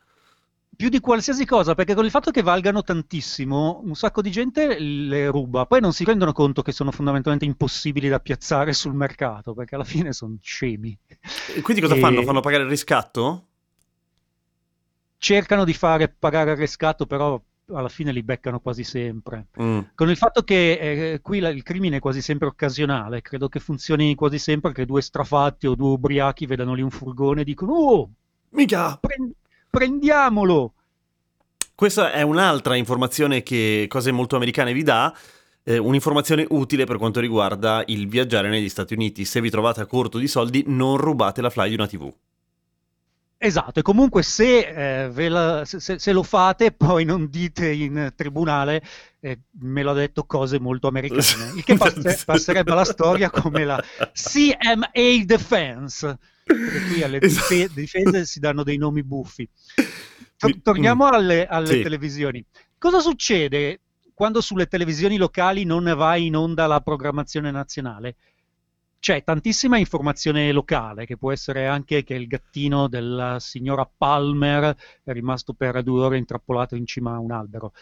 più 0.76 0.90
di 0.90 1.00
qualsiasi 1.00 1.46
cosa, 1.46 1.74
perché 1.74 1.94
con 1.94 2.04
il 2.04 2.10
fatto 2.10 2.30
che 2.30 2.42
valgano 2.42 2.82
tantissimo, 2.82 3.80
un 3.82 3.94
sacco 3.94 4.20
di 4.20 4.30
gente 4.30 4.78
le 4.78 5.28
ruba, 5.28 5.64
poi 5.64 5.80
non 5.80 5.94
si 5.94 6.04
rendono 6.04 6.32
conto 6.32 6.60
che 6.60 6.70
sono 6.70 6.92
fondamentalmente 6.92 7.46
impossibili 7.46 8.08
da 8.08 8.20
piazzare 8.20 8.74
sul 8.74 8.92
mercato, 8.92 9.54
perché 9.54 9.74
alla 9.74 9.84
fine 9.84 10.12
sono 10.12 10.36
scemi. 10.42 10.96
E 11.54 11.62
quindi 11.62 11.80
cosa 11.82 11.94
e... 11.94 11.98
fanno? 11.98 12.22
Fanno 12.22 12.40
pagare 12.40 12.64
il 12.64 12.68
riscatto? 12.68 13.46
Cercano 15.16 15.64
di 15.64 15.72
fare 15.72 16.08
pagare 16.10 16.52
il 16.52 16.58
riscatto, 16.58 17.06
però 17.06 17.42
alla 17.74 17.88
fine 17.88 18.12
li 18.12 18.22
beccano 18.22 18.60
quasi 18.60 18.84
sempre. 18.84 19.46
Mm. 19.60 19.80
Con 19.94 20.08
il 20.08 20.16
fatto 20.16 20.42
che 20.42 21.12
eh, 21.14 21.20
qui 21.20 21.40
la, 21.40 21.48
il 21.48 21.62
crimine 21.62 21.96
è 21.96 22.00
quasi 22.00 22.22
sempre 22.22 22.46
occasionale, 22.46 23.22
credo 23.22 23.48
che 23.48 23.58
funzioni 23.58 24.14
quasi 24.14 24.38
sempre 24.38 24.72
che 24.72 24.86
due 24.86 25.02
strafatti 25.02 25.66
o 25.66 25.74
due 25.74 25.90
ubriachi 25.90 26.46
vedano 26.46 26.74
lì 26.74 26.82
un 26.82 26.90
furgone 26.90 27.40
e 27.40 27.44
dicono 27.44 27.72
Oh, 27.72 28.10
mica! 28.50 28.96
Pre- 28.98 29.32
prendiamolo! 29.68 30.72
Questa 31.74 32.12
è 32.12 32.22
un'altra 32.22 32.76
informazione 32.76 33.42
che 33.42 33.86
Cose 33.88 34.12
Molto 34.12 34.36
Americane 34.36 34.72
vi 34.72 34.82
dà. 34.82 35.14
Eh, 35.62 35.78
un'informazione 35.78 36.46
utile 36.50 36.84
per 36.84 36.96
quanto 36.96 37.18
riguarda 37.18 37.82
il 37.86 38.08
viaggiare 38.08 38.48
negli 38.48 38.68
Stati 38.68 38.94
Uniti. 38.94 39.24
Se 39.24 39.40
vi 39.40 39.50
trovate 39.50 39.80
a 39.80 39.86
corto 39.86 40.18
di 40.18 40.28
soldi, 40.28 40.62
non 40.68 40.96
rubate 40.96 41.42
la 41.42 41.50
fly 41.50 41.68
di 41.68 41.74
una 41.74 41.88
TV. 41.88 42.10
Esatto, 43.38 43.80
e 43.80 43.82
comunque 43.82 44.22
se, 44.22 45.08
eh, 45.08 45.28
la, 45.28 45.62
se, 45.66 45.98
se, 45.98 46.12
lo 46.12 46.22
fate 46.22 46.72
poi 46.76 47.04
non 47.04 47.28
dite 47.28 47.70
in 47.70 48.12
tribunale 48.16 48.82
eh, 49.20 49.40
me 49.60 49.82
l'ha 49.82 49.92
detto 49.92 50.24
cose 50.24 50.58
molto 50.58 50.88
americane, 50.88 51.52
il 51.54 51.62
che 51.62 51.76
passe, 51.76 52.18
passerebbe 52.24 52.72
alla 52.72 52.84
storia 52.84 53.28
come 53.28 53.66
la 53.66 53.82
CMA 54.12 55.24
Defense, 55.24 56.18
perché 56.44 56.80
qui 56.86 57.02
alle 57.02 57.20
esatto. 57.20 57.54
dif- 57.54 57.74
difese 57.74 58.24
si 58.24 58.40
danno 58.40 58.62
dei 58.62 58.78
nomi 58.78 59.02
buffi. 59.02 59.46
Tor- 60.38 60.62
torniamo 60.62 61.06
mm. 61.06 61.12
alle, 61.12 61.46
alle 61.46 61.66
sì. 61.66 61.82
televisioni. 61.82 62.42
Cosa 62.78 63.00
succede 63.00 63.80
quando 64.14 64.40
sulle 64.40 64.66
televisioni 64.66 65.18
locali 65.18 65.64
non 65.64 65.92
va 65.94 66.16
in 66.16 66.36
onda 66.36 66.66
la 66.66 66.80
programmazione 66.80 67.50
nazionale? 67.50 68.16
C'è 68.98 69.22
tantissima 69.22 69.78
informazione 69.78 70.50
locale, 70.52 71.06
che 71.06 71.16
può 71.16 71.32
essere 71.32 71.66
anche 71.66 72.02
che 72.02 72.14
il 72.14 72.26
gattino 72.26 72.88
della 72.88 73.38
signora 73.38 73.88
Palmer 73.88 74.76
è 75.04 75.12
rimasto 75.12 75.52
per 75.52 75.82
due 75.82 76.02
ore 76.02 76.18
intrappolato 76.18 76.74
in 76.74 76.86
cima 76.86 77.14
a 77.14 77.18
un 77.18 77.30
albero. 77.30 77.72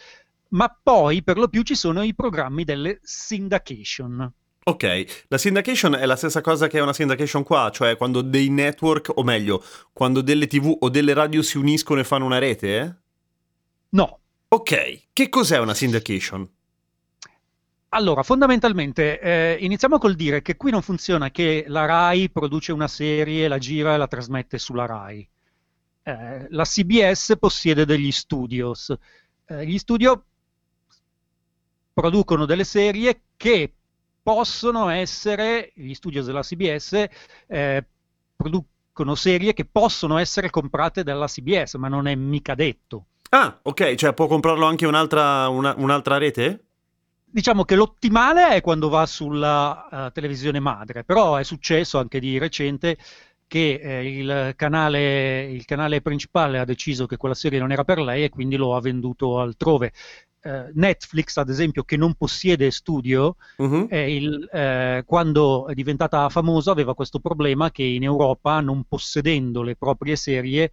Ma 0.48 0.76
poi 0.80 1.22
per 1.22 1.38
lo 1.38 1.48
più 1.48 1.62
ci 1.62 1.74
sono 1.74 2.02
i 2.02 2.14
programmi 2.14 2.64
delle 2.64 3.00
syndication. 3.02 4.32
Ok, 4.66 5.24
la 5.28 5.36
syndication 5.36 5.94
è 5.94 6.06
la 6.06 6.16
stessa 6.16 6.40
cosa 6.40 6.68
che 6.68 6.78
è 6.78 6.80
una 6.80 6.94
syndication 6.94 7.42
qua, 7.42 7.70
cioè 7.70 7.96
quando 7.96 8.22
dei 8.22 8.48
network, 8.48 9.12
o 9.14 9.22
meglio, 9.22 9.62
quando 9.92 10.22
delle 10.22 10.46
tv 10.46 10.74
o 10.80 10.88
delle 10.88 11.12
radio 11.12 11.42
si 11.42 11.58
uniscono 11.58 12.00
e 12.00 12.04
fanno 12.04 12.24
una 12.24 12.38
rete? 12.38 12.80
Eh? 12.80 12.94
No. 13.90 14.20
Ok, 14.48 15.08
che 15.12 15.28
cos'è 15.28 15.58
una 15.58 15.74
syndication? 15.74 16.48
Allora, 17.94 18.24
fondamentalmente, 18.24 19.20
eh, 19.20 19.56
iniziamo 19.60 19.98
col 19.98 20.16
dire 20.16 20.42
che 20.42 20.56
qui 20.56 20.72
non 20.72 20.82
funziona 20.82 21.30
che 21.30 21.64
la 21.68 21.84
RAI 21.84 22.28
produce 22.28 22.72
una 22.72 22.88
serie, 22.88 23.46
la 23.46 23.58
gira 23.58 23.94
e 23.94 23.96
la 23.96 24.08
trasmette 24.08 24.58
sulla 24.58 24.84
RAI. 24.84 25.28
Eh, 26.02 26.46
la 26.50 26.64
CBS 26.64 27.36
possiede 27.38 27.84
degli 27.84 28.10
studios. 28.10 28.92
Eh, 29.46 29.64
gli 29.64 29.78
studio 29.78 30.24
producono 31.92 32.46
delle 32.46 32.64
serie 32.64 33.20
che 33.36 33.72
possono 34.20 34.88
essere, 34.88 35.70
gli 35.76 35.94
studios 35.94 36.26
della 36.26 36.42
CBS 36.42 37.06
eh, 37.46 37.84
producono 38.34 39.14
serie 39.14 39.52
che 39.52 39.66
possono 39.66 40.18
essere 40.18 40.50
comprate 40.50 41.04
dalla 41.04 41.28
CBS, 41.28 41.74
ma 41.74 41.86
non 41.86 42.08
è 42.08 42.14
mica 42.16 42.56
detto. 42.56 43.04
Ah, 43.30 43.56
ok, 43.62 43.94
cioè 43.94 44.14
può 44.14 44.26
comprarlo 44.26 44.66
anche 44.66 44.84
un'altra, 44.84 45.46
una, 45.46 45.74
un'altra 45.78 46.18
rete? 46.18 46.64
Diciamo 47.34 47.64
che 47.64 47.74
l'ottimale 47.74 48.50
è 48.50 48.60
quando 48.60 48.88
va 48.88 49.06
sulla 49.06 49.88
uh, 49.90 50.12
televisione 50.12 50.60
madre, 50.60 51.02
però 51.02 51.34
è 51.34 51.42
successo 51.42 51.98
anche 51.98 52.20
di 52.20 52.38
recente 52.38 52.96
che 53.48 53.80
eh, 53.82 54.18
il, 54.18 54.52
canale, 54.54 55.42
il, 55.50 55.64
canale, 55.64 56.00
principale 56.00 56.60
ha 56.60 56.64
deciso 56.64 57.06
che 57.06 57.16
quella 57.16 57.34
serie 57.34 57.58
non 57.58 57.72
era 57.72 57.82
per 57.82 57.98
lei 57.98 58.22
e 58.22 58.28
quindi 58.28 58.54
lo 58.54 58.76
ha 58.76 58.80
venduto 58.80 59.40
altrove. 59.40 59.92
Uh, 60.44 60.70
Netflix, 60.74 61.36
ad 61.38 61.48
esempio, 61.48 61.82
che 61.82 61.96
non 61.96 62.14
possiede 62.14 62.70
studio, 62.70 63.36
uh-huh. 63.56 63.88
il, 63.90 64.48
eh, 64.52 65.02
quando 65.04 65.66
è 65.66 65.74
diventata 65.74 66.28
famosa 66.28 66.70
aveva 66.70 66.94
questo 66.94 67.18
problema 67.18 67.70
che 67.72 67.82
in 67.82 68.04
Europa, 68.04 68.60
non 68.60 68.84
possedendo 68.84 69.62
le 69.62 69.74
proprie 69.74 70.14
serie, 70.16 70.70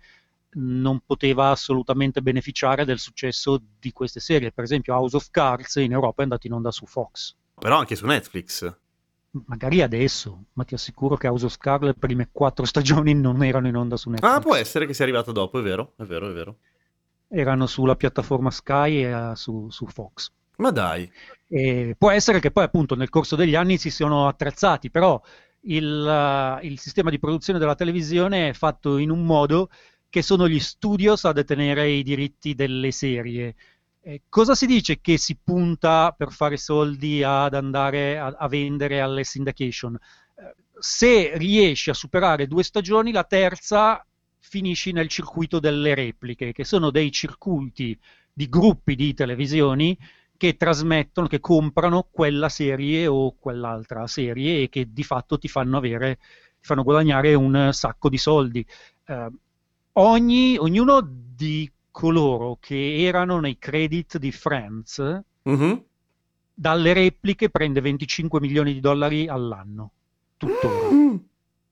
non 0.53 1.01
poteva 1.05 1.50
assolutamente 1.50 2.22
beneficiare 2.22 2.86
del 2.86 3.00
successo 3.00 3.62
di 3.79 3.91
queste 3.91 4.20
serie. 4.20 4.51
Per 4.51 4.63
esempio, 4.63 4.93
House 4.93 5.15
of 5.15 5.29
Cards 5.29 5.75
in 5.75 5.91
Europa 5.91 6.22
è 6.22 6.24
andato 6.24 6.48
in 6.48 6.53
onda 6.53 6.72
su 6.72 6.86
Fox. 6.86 7.36
Però 7.60 7.77
anche 7.77 7.96
su 7.96 8.05
Netflix. 8.05 8.75
Magari 9.46 9.81
adesso, 9.81 10.46
ma 10.53 10.65
ti 10.65 10.74
assicuro 10.74 11.15
che 11.15 11.27
House 11.27 11.46
of 11.46 11.58
Cards 11.58 11.86
le 11.86 11.93
prime 11.93 12.29
quattro 12.31 12.65
stagioni 12.65 13.13
non 13.13 13.43
erano 13.43 13.67
in 13.67 13.75
onda 13.75 13.96
su 13.96 14.10
Netflix. 14.10 14.31
Ah, 14.34 14.39
può 14.39 14.55
essere 14.55 14.86
che 14.86 14.93
sia 14.93 15.05
arrivata 15.05 15.31
dopo, 15.31 15.60
è 15.60 15.62
vero, 15.62 15.93
è 15.98 16.03
vero, 16.03 16.29
è 16.29 16.34
vero. 16.34 16.58
Erano 17.29 17.65
sulla 17.65 17.96
piattaforma 17.96 18.51
Sky 18.51 19.05
e 19.05 19.13
uh, 19.13 19.36
su, 19.36 19.70
su, 19.70 19.86
Fox. 19.86 20.31
Ma 20.58 20.72
dai. 20.72 21.10
E 21.48 21.96
può 21.98 22.12
essere 22.12 22.41
che 22.41 22.51
poi 22.51 22.65
appunto 22.65 22.96
nel 22.96 23.10
corso 23.10 23.38
degli 23.38 23.55
anni 23.55 23.77
si 23.77 23.89
siano 23.89 24.27
attrezzati, 24.27 24.91
però 24.91 25.22
il, 25.62 26.60
uh, 26.62 26.65
il 26.65 26.77
sistema 26.77 27.10
di 27.10 27.20
produzione 27.20 27.58
della 27.58 27.75
televisione 27.75 28.50
è 28.50 28.53
fatto 28.53 28.98
in 28.98 29.10
un 29.10 29.24
modo 29.24 29.70
che 30.12 30.22
sono 30.22 30.48
gli 30.48 30.60
studios 30.60 31.24
a 31.24 31.32
detenere 31.32 31.89
i 31.89 32.03
diritti 32.03 32.53
delle 32.53 32.91
serie. 32.91 33.56
Eh, 34.01 34.24
cosa 34.27 34.56
si 34.56 34.65
dice 34.65 35.00
che 35.00 35.18
si 35.18 35.38
punta 35.41 36.13
per 36.15 36.32
fare 36.32 36.58
soldi 36.58 37.24
ad 37.24 37.53
andare 37.53 38.20
a, 38.20 38.27
a 38.27 38.48
vendere 38.50 39.00
alle 39.00 39.24
syndication? 39.24 39.96
Eh, 39.96 40.56
se 40.77 41.38
riesci 41.38 41.89
a 41.89 41.94
superare 41.94 42.48
due 42.48 42.63
stagioni, 42.63 43.13
la 43.13 43.24
terza 43.24 44.06
finisci 44.38 44.91
nel 44.91 45.08
circuito 45.08 45.60
delle 45.60 45.96
repliche, 45.96 46.51
che 46.51 46.65
sono 46.65 46.91
dei 46.91 47.10
circuiti 47.10 47.98
di 48.34 48.50
gruppi 48.50 48.96
di 48.96 49.13
televisioni 49.13 49.98
che 50.36 50.58
trasmettono, 50.58 51.27
che 51.27 51.39
comprano 51.39 52.10
quella 52.12 52.50
serie 52.50 53.08
o 53.08 53.38
quell'altra 53.39 54.08
serie 54.08 54.63
e 54.63 54.70
che 54.70 54.91
di 54.91 55.03
fatto 55.03 55.38
ti 55.38 55.48
fanno 55.48 55.77
avere, 55.77 56.18
ti 56.60 56.65
fanno 56.65 56.84
guadagnare 56.84 57.34
un 57.34 57.70
sacco 57.72 58.10
di 58.10 58.18
soldi. 58.18 58.65
Eh, 59.06 59.30
ogni, 59.93 60.57
ognuno 60.57 61.01
di 61.01 61.69
coloro 61.91 62.57
che 62.60 63.03
erano 63.03 63.39
nei 63.39 63.57
credit 63.57 64.17
di 64.17 64.31
Friends, 64.31 65.21
mm-hmm. 65.50 65.74
dalle 66.53 66.93
repliche 66.93 67.50
prende 67.50 67.81
25 67.81 68.39
milioni 68.39 68.74
di 68.74 68.79
dollari 68.79 69.27
all'anno, 69.27 69.91
tuttora. 70.38 70.89
Mm. 70.91 71.15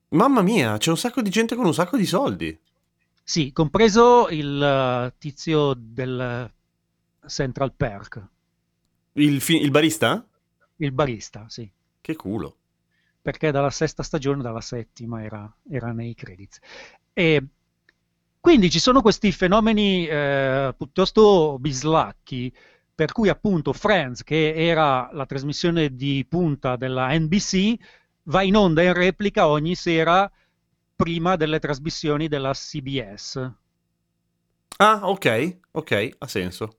Mamma 0.09 0.41
mia, 0.41 0.77
c'è 0.77 0.89
un 0.89 0.97
sacco 0.97 1.21
di 1.21 1.29
gente 1.29 1.55
con 1.55 1.65
un 1.65 1.73
sacco 1.73 1.95
di 1.95 2.05
soldi. 2.05 2.57
Sì, 3.23 3.51
compreso 3.51 4.27
il 4.29 5.11
uh, 5.11 5.15
tizio 5.19 5.75
del 5.77 6.51
Central 7.27 7.73
Perk. 7.73 8.27
Il, 9.13 9.39
fi- 9.39 9.61
il 9.61 9.69
barista? 9.69 10.25
Il 10.77 10.91
barista, 10.91 11.45
sì. 11.47 11.69
Che 12.01 12.15
culo. 12.15 12.55
Perché 13.21 13.51
dalla 13.51 13.69
sesta 13.69 14.01
stagione, 14.01 14.41
dalla 14.41 14.61
settima, 14.61 15.21
era, 15.23 15.51
era 15.69 15.91
nei 15.91 16.15
credits. 16.15 16.59
E 17.13 17.43
quindi 18.39 18.69
ci 18.69 18.79
sono 18.79 19.01
questi 19.01 19.31
fenomeni 19.31 20.07
eh, 20.07 20.73
piuttosto 20.77 21.57
bislacchi, 21.59 22.53
per 22.95 23.11
cui 23.11 23.29
appunto 23.29 23.73
Friends, 23.73 24.23
che 24.23 24.53
era 24.55 25.09
la 25.13 25.25
trasmissione 25.25 25.95
di 25.95 26.25
punta 26.27 26.75
della 26.75 27.17
NBC, 27.17 27.75
va 28.23 28.41
in 28.41 28.55
onda 28.55 28.81
in 28.81 28.93
replica 28.93 29.47
ogni 29.47 29.75
sera 29.75 30.29
prima 30.95 31.35
delle 31.35 31.59
trasmissioni 31.59 32.27
della 32.27 32.53
CBS. 32.53 33.51
Ah, 34.77 34.99
ok, 35.03 35.57
ok, 35.71 36.09
ha 36.19 36.27
senso. 36.27 36.77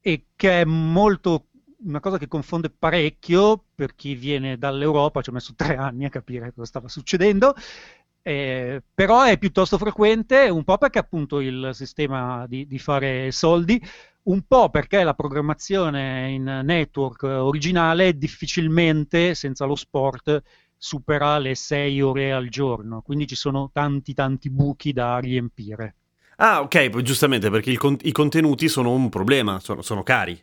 E 0.00 0.26
che 0.36 0.60
è 0.60 0.64
molto 0.64 1.46
una 1.84 2.00
cosa 2.00 2.18
che 2.18 2.28
confonde 2.28 2.70
parecchio 2.70 3.62
per 3.74 3.94
chi 3.94 4.14
viene 4.14 4.58
dall'Europa, 4.58 5.22
ci 5.22 5.30
ho 5.30 5.32
messo 5.32 5.54
tre 5.54 5.76
anni 5.76 6.04
a 6.04 6.10
capire 6.10 6.52
cosa 6.52 6.66
stava 6.66 6.88
succedendo, 6.88 7.54
eh, 8.26 8.82
però 8.94 9.22
è 9.24 9.36
piuttosto 9.36 9.76
frequente, 9.76 10.48
un 10.48 10.64
po' 10.64 10.78
perché 10.78 10.98
appunto 10.98 11.40
il 11.40 11.70
sistema 11.74 12.46
di, 12.48 12.66
di, 12.66 12.78
fare 12.78 13.30
soldi, 13.32 13.78
un 14.22 14.46
po' 14.46 14.70
perché 14.70 15.04
la 15.04 15.12
programmazione 15.12 16.30
in 16.30 16.62
network 16.64 17.24
originale 17.24 18.16
difficilmente, 18.16 19.34
senza 19.34 19.66
lo 19.66 19.74
sport, 19.74 20.42
supera 20.74 21.36
le 21.36 21.54
6 21.54 22.00
ore 22.00 22.32
al 22.32 22.48
giorno, 22.48 23.02
quindi 23.02 23.26
ci 23.26 23.36
sono 23.36 23.68
tanti 23.70 24.14
tanti 24.14 24.48
buchi 24.48 24.94
da 24.94 25.18
riempire. 25.18 25.96
Ah, 26.36 26.62
ok, 26.62 27.02
giustamente 27.02 27.50
perché 27.50 27.76
con- 27.76 27.98
i 28.04 28.12
contenuti 28.12 28.68
sono 28.68 28.90
un 28.92 29.10
problema, 29.10 29.60
sono, 29.60 29.82
sono 29.82 30.02
cari. 30.02 30.42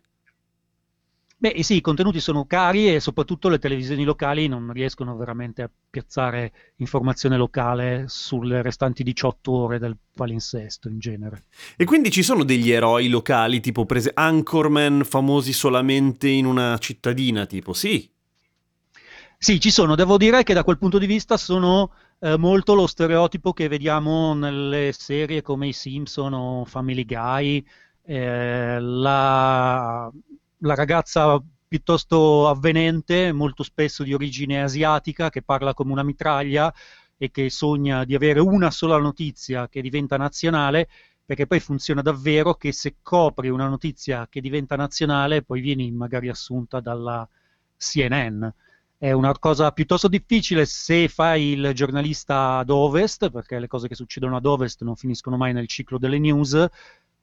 Beh 1.41 1.63
sì, 1.63 1.77
i 1.77 1.81
contenuti 1.81 2.19
sono 2.19 2.45
cari 2.45 2.93
e 2.93 2.99
soprattutto 2.99 3.49
le 3.49 3.57
televisioni 3.57 4.03
locali 4.03 4.47
non 4.47 4.71
riescono 4.71 5.15
veramente 5.15 5.63
a 5.63 5.69
piazzare 5.89 6.53
informazione 6.75 7.35
locale 7.35 8.05
sulle 8.09 8.61
restanti 8.61 9.01
18 9.01 9.51
ore 9.51 9.79
del 9.79 9.97
palinsesto 10.13 10.87
in 10.87 10.99
genere. 10.99 11.45
E 11.75 11.83
quindi 11.85 12.11
ci 12.11 12.21
sono 12.21 12.43
degli 12.43 12.69
eroi 12.69 13.09
locali 13.09 13.59
tipo 13.59 13.87
prese 13.87 14.11
Anchorman 14.13 15.03
famosi 15.03 15.51
solamente 15.51 16.27
in 16.27 16.45
una 16.45 16.77
cittadina, 16.77 17.47
tipo 17.47 17.73
sì? 17.73 18.07
Sì, 19.35 19.59
ci 19.59 19.71
sono. 19.71 19.95
Devo 19.95 20.17
dire 20.17 20.43
che 20.43 20.53
da 20.53 20.63
quel 20.63 20.77
punto 20.77 20.99
di 20.99 21.07
vista 21.07 21.37
sono 21.37 21.91
eh, 22.19 22.37
molto 22.37 22.75
lo 22.75 22.85
stereotipo 22.85 23.51
che 23.51 23.67
vediamo 23.67 24.35
nelle 24.35 24.93
serie 24.95 25.41
come 25.41 25.69
i 25.69 25.73
Simpson 25.73 26.33
o 26.33 26.65
Family 26.65 27.03
Guy. 27.03 27.65
Eh, 28.03 28.79
la 28.79 30.11
la 30.61 30.75
ragazza 30.75 31.41
piuttosto 31.67 32.49
avvenente, 32.49 33.31
molto 33.31 33.63
spesso 33.63 34.03
di 34.03 34.13
origine 34.13 34.61
asiatica, 34.61 35.29
che 35.29 35.41
parla 35.41 35.73
come 35.73 35.91
una 35.91 36.03
mitraglia 36.03 36.73
e 37.17 37.31
che 37.31 37.49
sogna 37.49 38.03
di 38.03 38.15
avere 38.15 38.39
una 38.39 38.71
sola 38.71 38.97
notizia 38.97 39.69
che 39.69 39.81
diventa 39.81 40.17
nazionale, 40.17 40.89
perché 41.23 41.47
poi 41.47 41.59
funziona 41.59 42.01
davvero 42.01 42.55
che 42.55 42.71
se 42.73 42.95
copri 43.01 43.47
una 43.47 43.67
notizia 43.67 44.27
che 44.29 44.41
diventa 44.41 44.75
nazionale, 44.75 45.43
poi 45.43 45.61
vieni 45.61 45.91
magari 45.91 46.29
assunta 46.29 46.79
dalla 46.79 47.27
CNN. 47.77 48.45
È 48.97 49.11
una 49.11 49.37
cosa 49.39 49.71
piuttosto 49.71 50.07
difficile 50.07 50.65
se 50.65 51.07
fai 51.07 51.53
il 51.53 51.71
giornalista 51.73 52.57
ad 52.57 52.69
ovest, 52.69 53.29
perché 53.31 53.59
le 53.59 53.67
cose 53.67 53.87
che 53.87 53.95
succedono 53.95 54.35
ad 54.35 54.45
ovest 54.45 54.83
non 54.83 54.95
finiscono 54.95 55.37
mai 55.37 55.53
nel 55.53 55.67
ciclo 55.67 55.97
delle 55.97 56.19
news, 56.19 56.67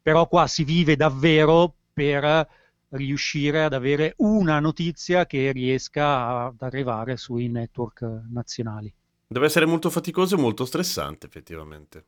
però 0.01 0.27
qua 0.27 0.47
si 0.47 0.65
vive 0.65 0.97
davvero 0.97 1.75
per 1.93 2.49
riuscire 2.91 3.65
ad 3.65 3.73
avere 3.73 4.15
una 4.19 4.61
notizia 4.61 5.27
che 5.27 5.53
riesca 5.53 6.47
ad 6.47 6.61
arrivare 6.61 7.17
sui 7.17 7.49
network 7.49 8.03
nazionali. 8.31 8.93
Deve 9.27 9.47
essere 9.47 9.67
molto 9.67 9.91
faticoso 9.91 10.37
e 10.37 10.41
molto 10.41 10.65
stressante, 10.65 11.27
effettivamente. 11.27 12.05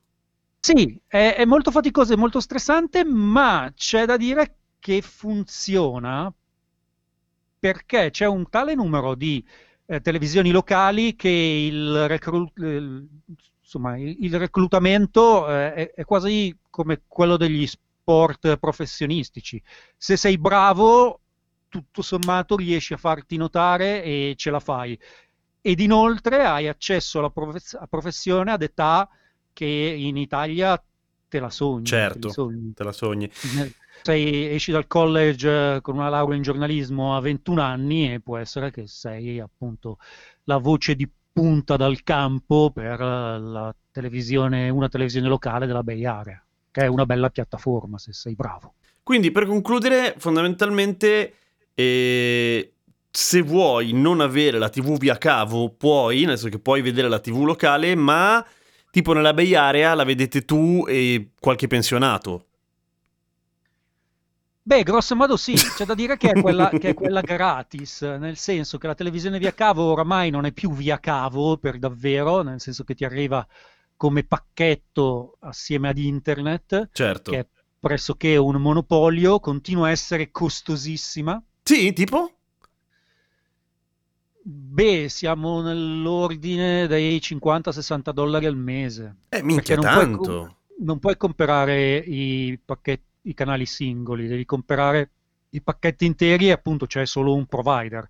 Sì, 0.60 0.98
è, 1.06 1.34
è 1.36 1.44
molto 1.44 1.70
faticoso 1.70 2.12
e 2.12 2.16
molto 2.16 2.40
stressante, 2.40 3.04
ma 3.04 3.70
c'è 3.74 4.06
da 4.06 4.16
dire 4.16 4.56
che 4.78 5.02
funziona 5.02 6.32
perché 7.58 8.10
c'è 8.10 8.26
un 8.26 8.48
tale 8.48 8.74
numero 8.74 9.14
di 9.14 9.44
eh, 9.86 10.00
televisioni 10.00 10.50
locali 10.50 11.14
che 11.14 11.28
il, 11.28 12.08
reclu- 12.08 12.52
insomma, 13.60 13.98
il, 13.98 14.16
il 14.20 14.38
reclutamento 14.38 15.46
eh, 15.48 15.74
è, 15.74 15.92
è, 15.94 16.04
quasi 16.04 16.56
come 16.70 17.02
quello 17.06 17.36
degli 17.36 17.66
sport 17.66 17.88
sport 18.10 18.56
professionistici. 18.58 19.62
Se 19.96 20.16
sei 20.16 20.36
bravo, 20.36 21.20
tutto 21.68 22.02
sommato 22.02 22.56
riesci 22.56 22.92
a 22.92 22.96
farti 22.96 23.36
notare 23.36 24.02
e 24.02 24.34
ce 24.36 24.50
la 24.50 24.58
fai. 24.58 24.98
Ed 25.60 25.78
inoltre 25.78 26.44
hai 26.44 26.66
accesso 26.66 27.20
alla 27.20 27.30
prof- 27.30 27.88
professione 27.88 28.50
ad 28.50 28.62
età 28.62 29.08
che 29.52 29.66
in 29.66 30.16
Italia 30.16 30.82
te 31.28 31.38
la 31.38 31.50
sogni. 31.50 31.84
Certo, 31.84 32.28
te, 32.28 32.32
sogni. 32.34 32.72
te 32.74 32.82
la 32.82 32.92
sogni. 32.92 33.30
Sei, 34.02 34.54
esci 34.54 34.72
dal 34.72 34.86
college 34.86 35.80
con 35.82 35.96
una 35.96 36.08
laurea 36.08 36.36
in 36.36 36.42
giornalismo 36.42 37.14
a 37.14 37.20
21 37.20 37.60
anni 37.60 38.12
e 38.12 38.20
può 38.20 38.38
essere 38.38 38.70
che 38.70 38.86
sei 38.86 39.38
appunto 39.38 39.98
la 40.44 40.56
voce 40.56 40.96
di 40.96 41.08
punta 41.32 41.76
dal 41.76 42.02
campo 42.02 42.72
per 42.72 42.98
la 42.98 43.74
televisione, 43.92 44.68
una 44.70 44.88
televisione 44.88 45.28
locale 45.28 45.66
della 45.66 45.82
Bay 45.82 46.04
Area 46.04 46.42
che 46.70 46.82
è 46.82 46.86
una 46.86 47.06
bella 47.06 47.30
piattaforma 47.30 47.98
se 47.98 48.12
sei 48.12 48.34
bravo. 48.34 48.74
Quindi 49.02 49.30
per 49.30 49.46
concludere, 49.46 50.14
fondamentalmente, 50.18 51.34
eh, 51.74 52.72
se 53.10 53.42
vuoi 53.42 53.92
non 53.92 54.20
avere 54.20 54.58
la 54.58 54.68
TV 54.68 54.96
via 54.96 55.18
cavo, 55.18 55.70
puoi, 55.70 56.24
nel 56.24 56.38
senso 56.38 56.48
che 56.48 56.62
puoi 56.62 56.80
vedere 56.80 57.08
la 57.08 57.18
TV 57.18 57.42
locale, 57.42 57.94
ma 57.94 58.44
tipo 58.90 59.12
nella 59.12 59.34
Bay 59.34 59.54
Area 59.54 59.94
la 59.94 60.04
vedete 60.04 60.44
tu 60.44 60.84
e 60.86 61.30
qualche 61.40 61.66
pensionato. 61.66 62.46
Beh, 64.62 64.82
grosso 64.84 65.16
modo 65.16 65.36
sì, 65.36 65.54
c'è 65.54 65.84
da 65.84 65.94
dire 65.94 66.16
che 66.16 66.30
è, 66.30 66.40
quella, 66.40 66.68
che 66.78 66.90
è 66.90 66.94
quella 66.94 67.22
gratis, 67.22 68.02
nel 68.02 68.36
senso 68.36 68.78
che 68.78 68.86
la 68.86 68.94
televisione 68.94 69.38
via 69.38 69.52
cavo 69.52 69.90
oramai 69.90 70.30
non 70.30 70.44
è 70.44 70.52
più 70.52 70.70
via 70.72 71.00
cavo 71.00 71.56
per 71.56 71.78
davvero, 71.78 72.42
nel 72.42 72.60
senso 72.60 72.84
che 72.84 72.94
ti 72.94 73.04
arriva 73.04 73.44
come 74.00 74.24
pacchetto 74.24 75.36
assieme 75.40 75.90
ad 75.90 75.98
internet, 75.98 76.88
Certo. 76.90 77.32
che 77.32 77.38
è 77.40 77.46
pressoché 77.78 78.38
un 78.38 78.56
monopolio, 78.56 79.40
continua 79.40 79.88
a 79.88 79.90
essere 79.90 80.30
costosissima. 80.30 81.42
Sì, 81.62 81.92
tipo? 81.92 82.32
Beh, 84.42 85.10
siamo 85.10 85.60
nell'ordine 85.60 86.86
dei 86.86 87.18
50-60 87.20 88.10
dollari 88.14 88.46
al 88.46 88.56
mese. 88.56 89.16
Eh, 89.28 89.42
minchia, 89.42 89.76
non 89.76 89.84
puoi 89.84 90.04
tanto. 90.04 90.18
com- 90.22 90.54
non 90.78 90.98
puoi 90.98 91.18
comprare 91.18 91.98
i 91.98 92.58
pacchetti, 92.64 93.04
i 93.28 93.34
canali 93.34 93.66
singoli, 93.66 94.28
devi 94.28 94.46
comprare 94.46 95.10
i 95.50 95.60
pacchetti 95.60 96.06
interi 96.06 96.46
e 96.48 96.52
appunto 96.52 96.86
c'è 96.86 97.04
solo 97.04 97.34
un 97.34 97.44
provider. 97.44 98.08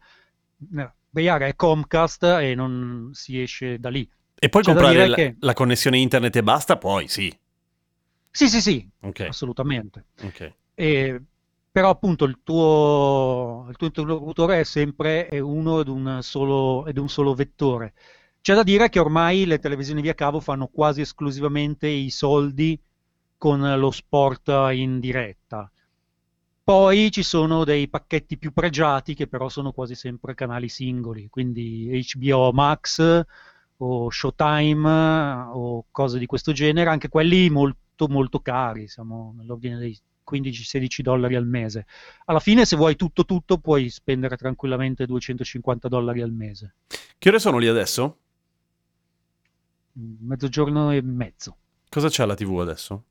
Eh, 0.76 0.92
Beyar 1.10 1.40
è 1.42 1.56
Comcast 1.56 2.22
e 2.22 2.54
non 2.54 3.10
si 3.12 3.42
esce 3.42 3.80
da 3.80 3.88
lì. 3.88 4.08
E 4.40 4.48
poi 4.48 4.62
C'è 4.62 4.72
comprare 4.72 5.06
la, 5.06 5.22
che- 5.22 5.36
la 5.38 5.52
connessione 5.52 5.98
internet 5.98 6.34
e 6.34 6.42
basta, 6.42 6.76
poi 6.76 7.06
sì. 7.06 7.32
Sì, 8.32 8.48
sì, 8.48 8.60
sì, 8.60 8.88
Ok, 9.02 9.20
assolutamente. 9.24 10.06
ok. 10.22 10.40
E- 10.74 11.22
però 11.72 11.90
appunto 11.90 12.24
il 12.24 12.40
tuo, 12.42 13.66
il 13.70 13.76
tuo 13.76 13.86
interlocutore 13.86 14.60
è 14.60 14.64
sempre 14.64 15.28
uno 15.40 15.80
ed 15.80 15.88
un 15.88 16.18
solo, 16.22 16.86
ed 16.86 16.98
un 16.98 17.08
solo 17.08 17.34
vettore. 17.34 17.94
C'è 18.40 18.54
da 18.54 18.62
dire 18.64 18.88
che 18.88 18.98
ormai 18.98 19.44
le 19.46 19.58
televisioni 19.58 20.00
via 20.02 20.14
cavo 20.14 20.40
fanno 20.40 20.66
quasi 20.68 21.00
esclusivamente 21.02 21.86
i 21.86 22.10
soldi 22.10 22.80
con 23.36 23.60
lo 23.78 23.90
sport 23.90 24.48
in 24.72 24.98
diretta. 25.00 25.70
Poi 26.62 27.10
ci 27.10 27.22
sono 27.22 27.64
dei 27.64 27.88
pacchetti 27.88 28.38
più 28.38 28.52
pregiati 28.52 29.14
che 29.14 29.26
però 29.26 29.48
sono 29.48 29.72
quasi 29.72 29.94
sempre 29.94 30.34
canali 30.34 30.68
singoli, 30.68 31.28
quindi 31.28 31.88
HBO 31.90 32.52
Max 32.52 33.24
o 33.82 34.10
Showtime 34.10 34.88
o 35.52 35.86
cose 35.90 36.18
di 36.18 36.26
questo 36.26 36.52
genere, 36.52 36.90
anche 36.90 37.08
quelli 37.08 37.48
molto 37.50 38.08
molto 38.08 38.40
cari, 38.40 38.88
siamo 38.88 39.34
nell'ordine 39.36 39.78
dei 39.78 39.98
15-16 40.30 41.00
dollari 41.00 41.34
al 41.34 41.46
mese. 41.46 41.86
Alla 42.26 42.40
fine 42.40 42.64
se 42.64 42.76
vuoi 42.76 42.96
tutto 42.96 43.24
tutto 43.24 43.58
puoi 43.58 43.88
spendere 43.90 44.36
tranquillamente 44.36 45.06
250 45.06 45.88
dollari 45.88 46.20
al 46.22 46.32
mese, 46.32 46.74
Che 47.18 47.28
ore 47.28 47.38
sono 47.38 47.58
lì 47.58 47.66
adesso? 47.68 48.16
mezzogiorno 49.92 50.92
e 50.92 51.02
mezzo. 51.02 51.56
Cosa 51.88 52.08
c'è 52.08 52.22
alla 52.22 52.34
TV 52.34 52.58
adesso? 52.60 53.04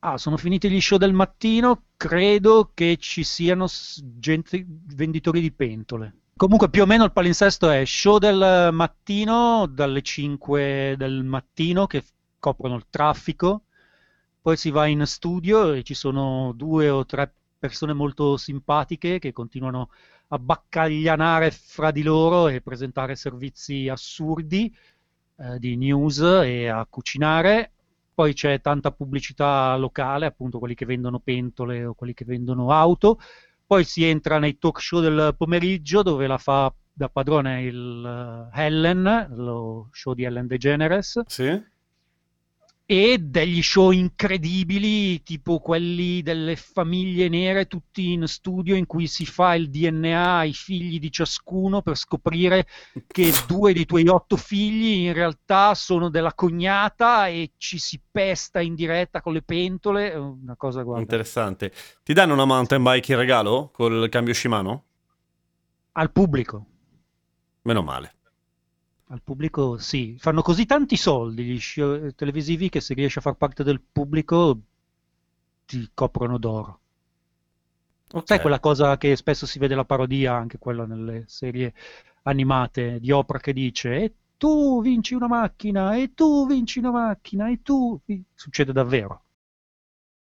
Ah, 0.00 0.18
sono 0.18 0.36
finiti 0.36 0.70
gli 0.70 0.80
show 0.80 0.98
del 0.98 1.12
mattino, 1.12 1.82
credo 1.96 2.70
che 2.74 2.96
ci 3.00 3.24
siano 3.24 3.66
gente, 4.18 4.64
venditori 4.68 5.40
di 5.40 5.50
pentole. 5.50 6.14
Comunque 6.38 6.70
più 6.70 6.82
o 6.82 6.86
meno 6.86 7.02
il 7.02 7.10
palinsesto 7.10 7.68
è 7.68 7.84
show 7.84 8.18
del 8.18 8.68
mattino, 8.70 9.66
dalle 9.66 10.02
5 10.02 10.94
del 10.96 11.24
mattino 11.24 11.88
che 11.88 12.04
coprono 12.38 12.76
il 12.76 12.86
traffico, 12.88 13.62
poi 14.40 14.56
si 14.56 14.70
va 14.70 14.86
in 14.86 15.04
studio 15.04 15.72
e 15.72 15.82
ci 15.82 15.94
sono 15.94 16.52
due 16.54 16.90
o 16.90 17.04
tre 17.04 17.32
persone 17.58 17.92
molto 17.92 18.36
simpatiche 18.36 19.18
che 19.18 19.32
continuano 19.32 19.90
a 20.28 20.38
baccaglianare 20.38 21.50
fra 21.50 21.90
di 21.90 22.04
loro 22.04 22.46
e 22.46 22.60
presentare 22.60 23.16
servizi 23.16 23.88
assurdi 23.88 24.72
eh, 25.38 25.58
di 25.58 25.76
news 25.76 26.20
e 26.20 26.68
a 26.68 26.86
cucinare. 26.88 27.72
Poi 28.14 28.32
c'è 28.32 28.60
tanta 28.60 28.92
pubblicità 28.92 29.74
locale, 29.76 30.26
appunto 30.26 30.60
quelli 30.60 30.76
che 30.76 30.86
vendono 30.86 31.18
pentole 31.18 31.84
o 31.84 31.94
quelli 31.94 32.14
che 32.14 32.24
vendono 32.24 32.70
auto. 32.70 33.18
Poi 33.68 33.84
si 33.84 34.02
entra 34.02 34.38
nei 34.38 34.56
talk 34.56 34.80
show 34.80 35.02
del 35.02 35.34
pomeriggio 35.36 36.02
dove 36.02 36.26
la 36.26 36.38
fa 36.38 36.74
da 36.90 37.10
padrone 37.10 37.64
il 37.64 38.48
eh, 38.54 38.64
Ellen, 38.64 39.26
lo 39.36 39.90
show 39.92 40.14
di 40.14 40.24
Ellen 40.24 40.46
DeGeneres, 40.46 41.20
Sì? 41.26 41.62
E 42.90 43.18
degli 43.18 43.60
show 43.60 43.90
incredibili, 43.90 45.22
tipo 45.22 45.58
quelli 45.58 46.22
delle 46.22 46.56
famiglie 46.56 47.28
nere, 47.28 47.66
tutti 47.66 48.12
in 48.12 48.26
studio 48.26 48.74
in 48.76 48.86
cui 48.86 49.06
si 49.06 49.26
fa 49.26 49.54
il 49.54 49.68
DNA 49.68 50.36
ai 50.36 50.54
figli 50.54 50.98
di 50.98 51.12
ciascuno 51.12 51.82
per 51.82 51.96
scoprire 51.96 52.66
che 53.06 53.30
due 53.46 53.74
dei 53.74 53.84
tuoi 53.84 54.08
otto 54.08 54.38
figli 54.38 55.04
in 55.04 55.12
realtà 55.12 55.74
sono 55.74 56.08
della 56.08 56.32
cognata 56.32 57.28
e 57.28 57.50
ci 57.58 57.76
si 57.76 58.00
pesta 58.10 58.60
in 58.60 58.74
diretta 58.74 59.20
con 59.20 59.34
le 59.34 59.42
pentole. 59.42 60.14
Una 60.14 60.56
cosa, 60.56 60.82
guarda, 60.82 61.02
Interessante. 61.02 61.70
Ti 62.02 62.14
danno 62.14 62.32
una 62.32 62.46
mountain 62.46 62.82
bike 62.82 63.12
in 63.12 63.18
regalo 63.18 63.68
col 63.70 64.08
cambio 64.08 64.32
Shimano? 64.32 64.84
al 65.92 66.10
pubblico. 66.12 66.64
Meno 67.62 67.82
male. 67.82 68.14
Al 69.10 69.22
pubblico 69.22 69.78
sì, 69.78 70.16
fanno 70.18 70.42
così 70.42 70.66
tanti 70.66 70.96
soldi 70.96 71.42
gli 71.44 71.58
show 71.58 72.10
televisivi 72.14 72.68
che 72.68 72.80
se 72.80 72.92
riesci 72.94 73.18
a 73.18 73.22
far 73.22 73.34
parte 73.34 73.64
del 73.64 73.80
pubblico 73.80 74.60
ti 75.64 75.90
coprono 75.94 76.38
d'oro. 76.38 76.80
Ok. 78.12 78.26
Sai 78.26 78.40
quella 78.40 78.60
cosa 78.60 78.96
che 78.98 79.16
spesso 79.16 79.46
si 79.46 79.58
vede 79.58 79.74
la 79.74 79.84
parodia, 79.84 80.34
anche 80.34 80.58
quella 80.58 80.84
nelle 80.84 81.24
serie 81.26 81.74
animate 82.22 83.00
di 83.00 83.10
Oprah 83.10 83.38
che 83.38 83.52
dice 83.52 83.96
e 83.96 84.14
tu 84.36 84.80
vinci 84.82 85.14
una 85.14 85.26
macchina, 85.26 85.96
e 85.96 86.12
tu 86.14 86.46
vinci 86.46 86.78
una 86.78 86.90
macchina, 86.90 87.50
e 87.50 87.60
tu... 87.62 88.00
vi-" 88.04 88.22
Succede 88.34 88.72
davvero. 88.72 89.24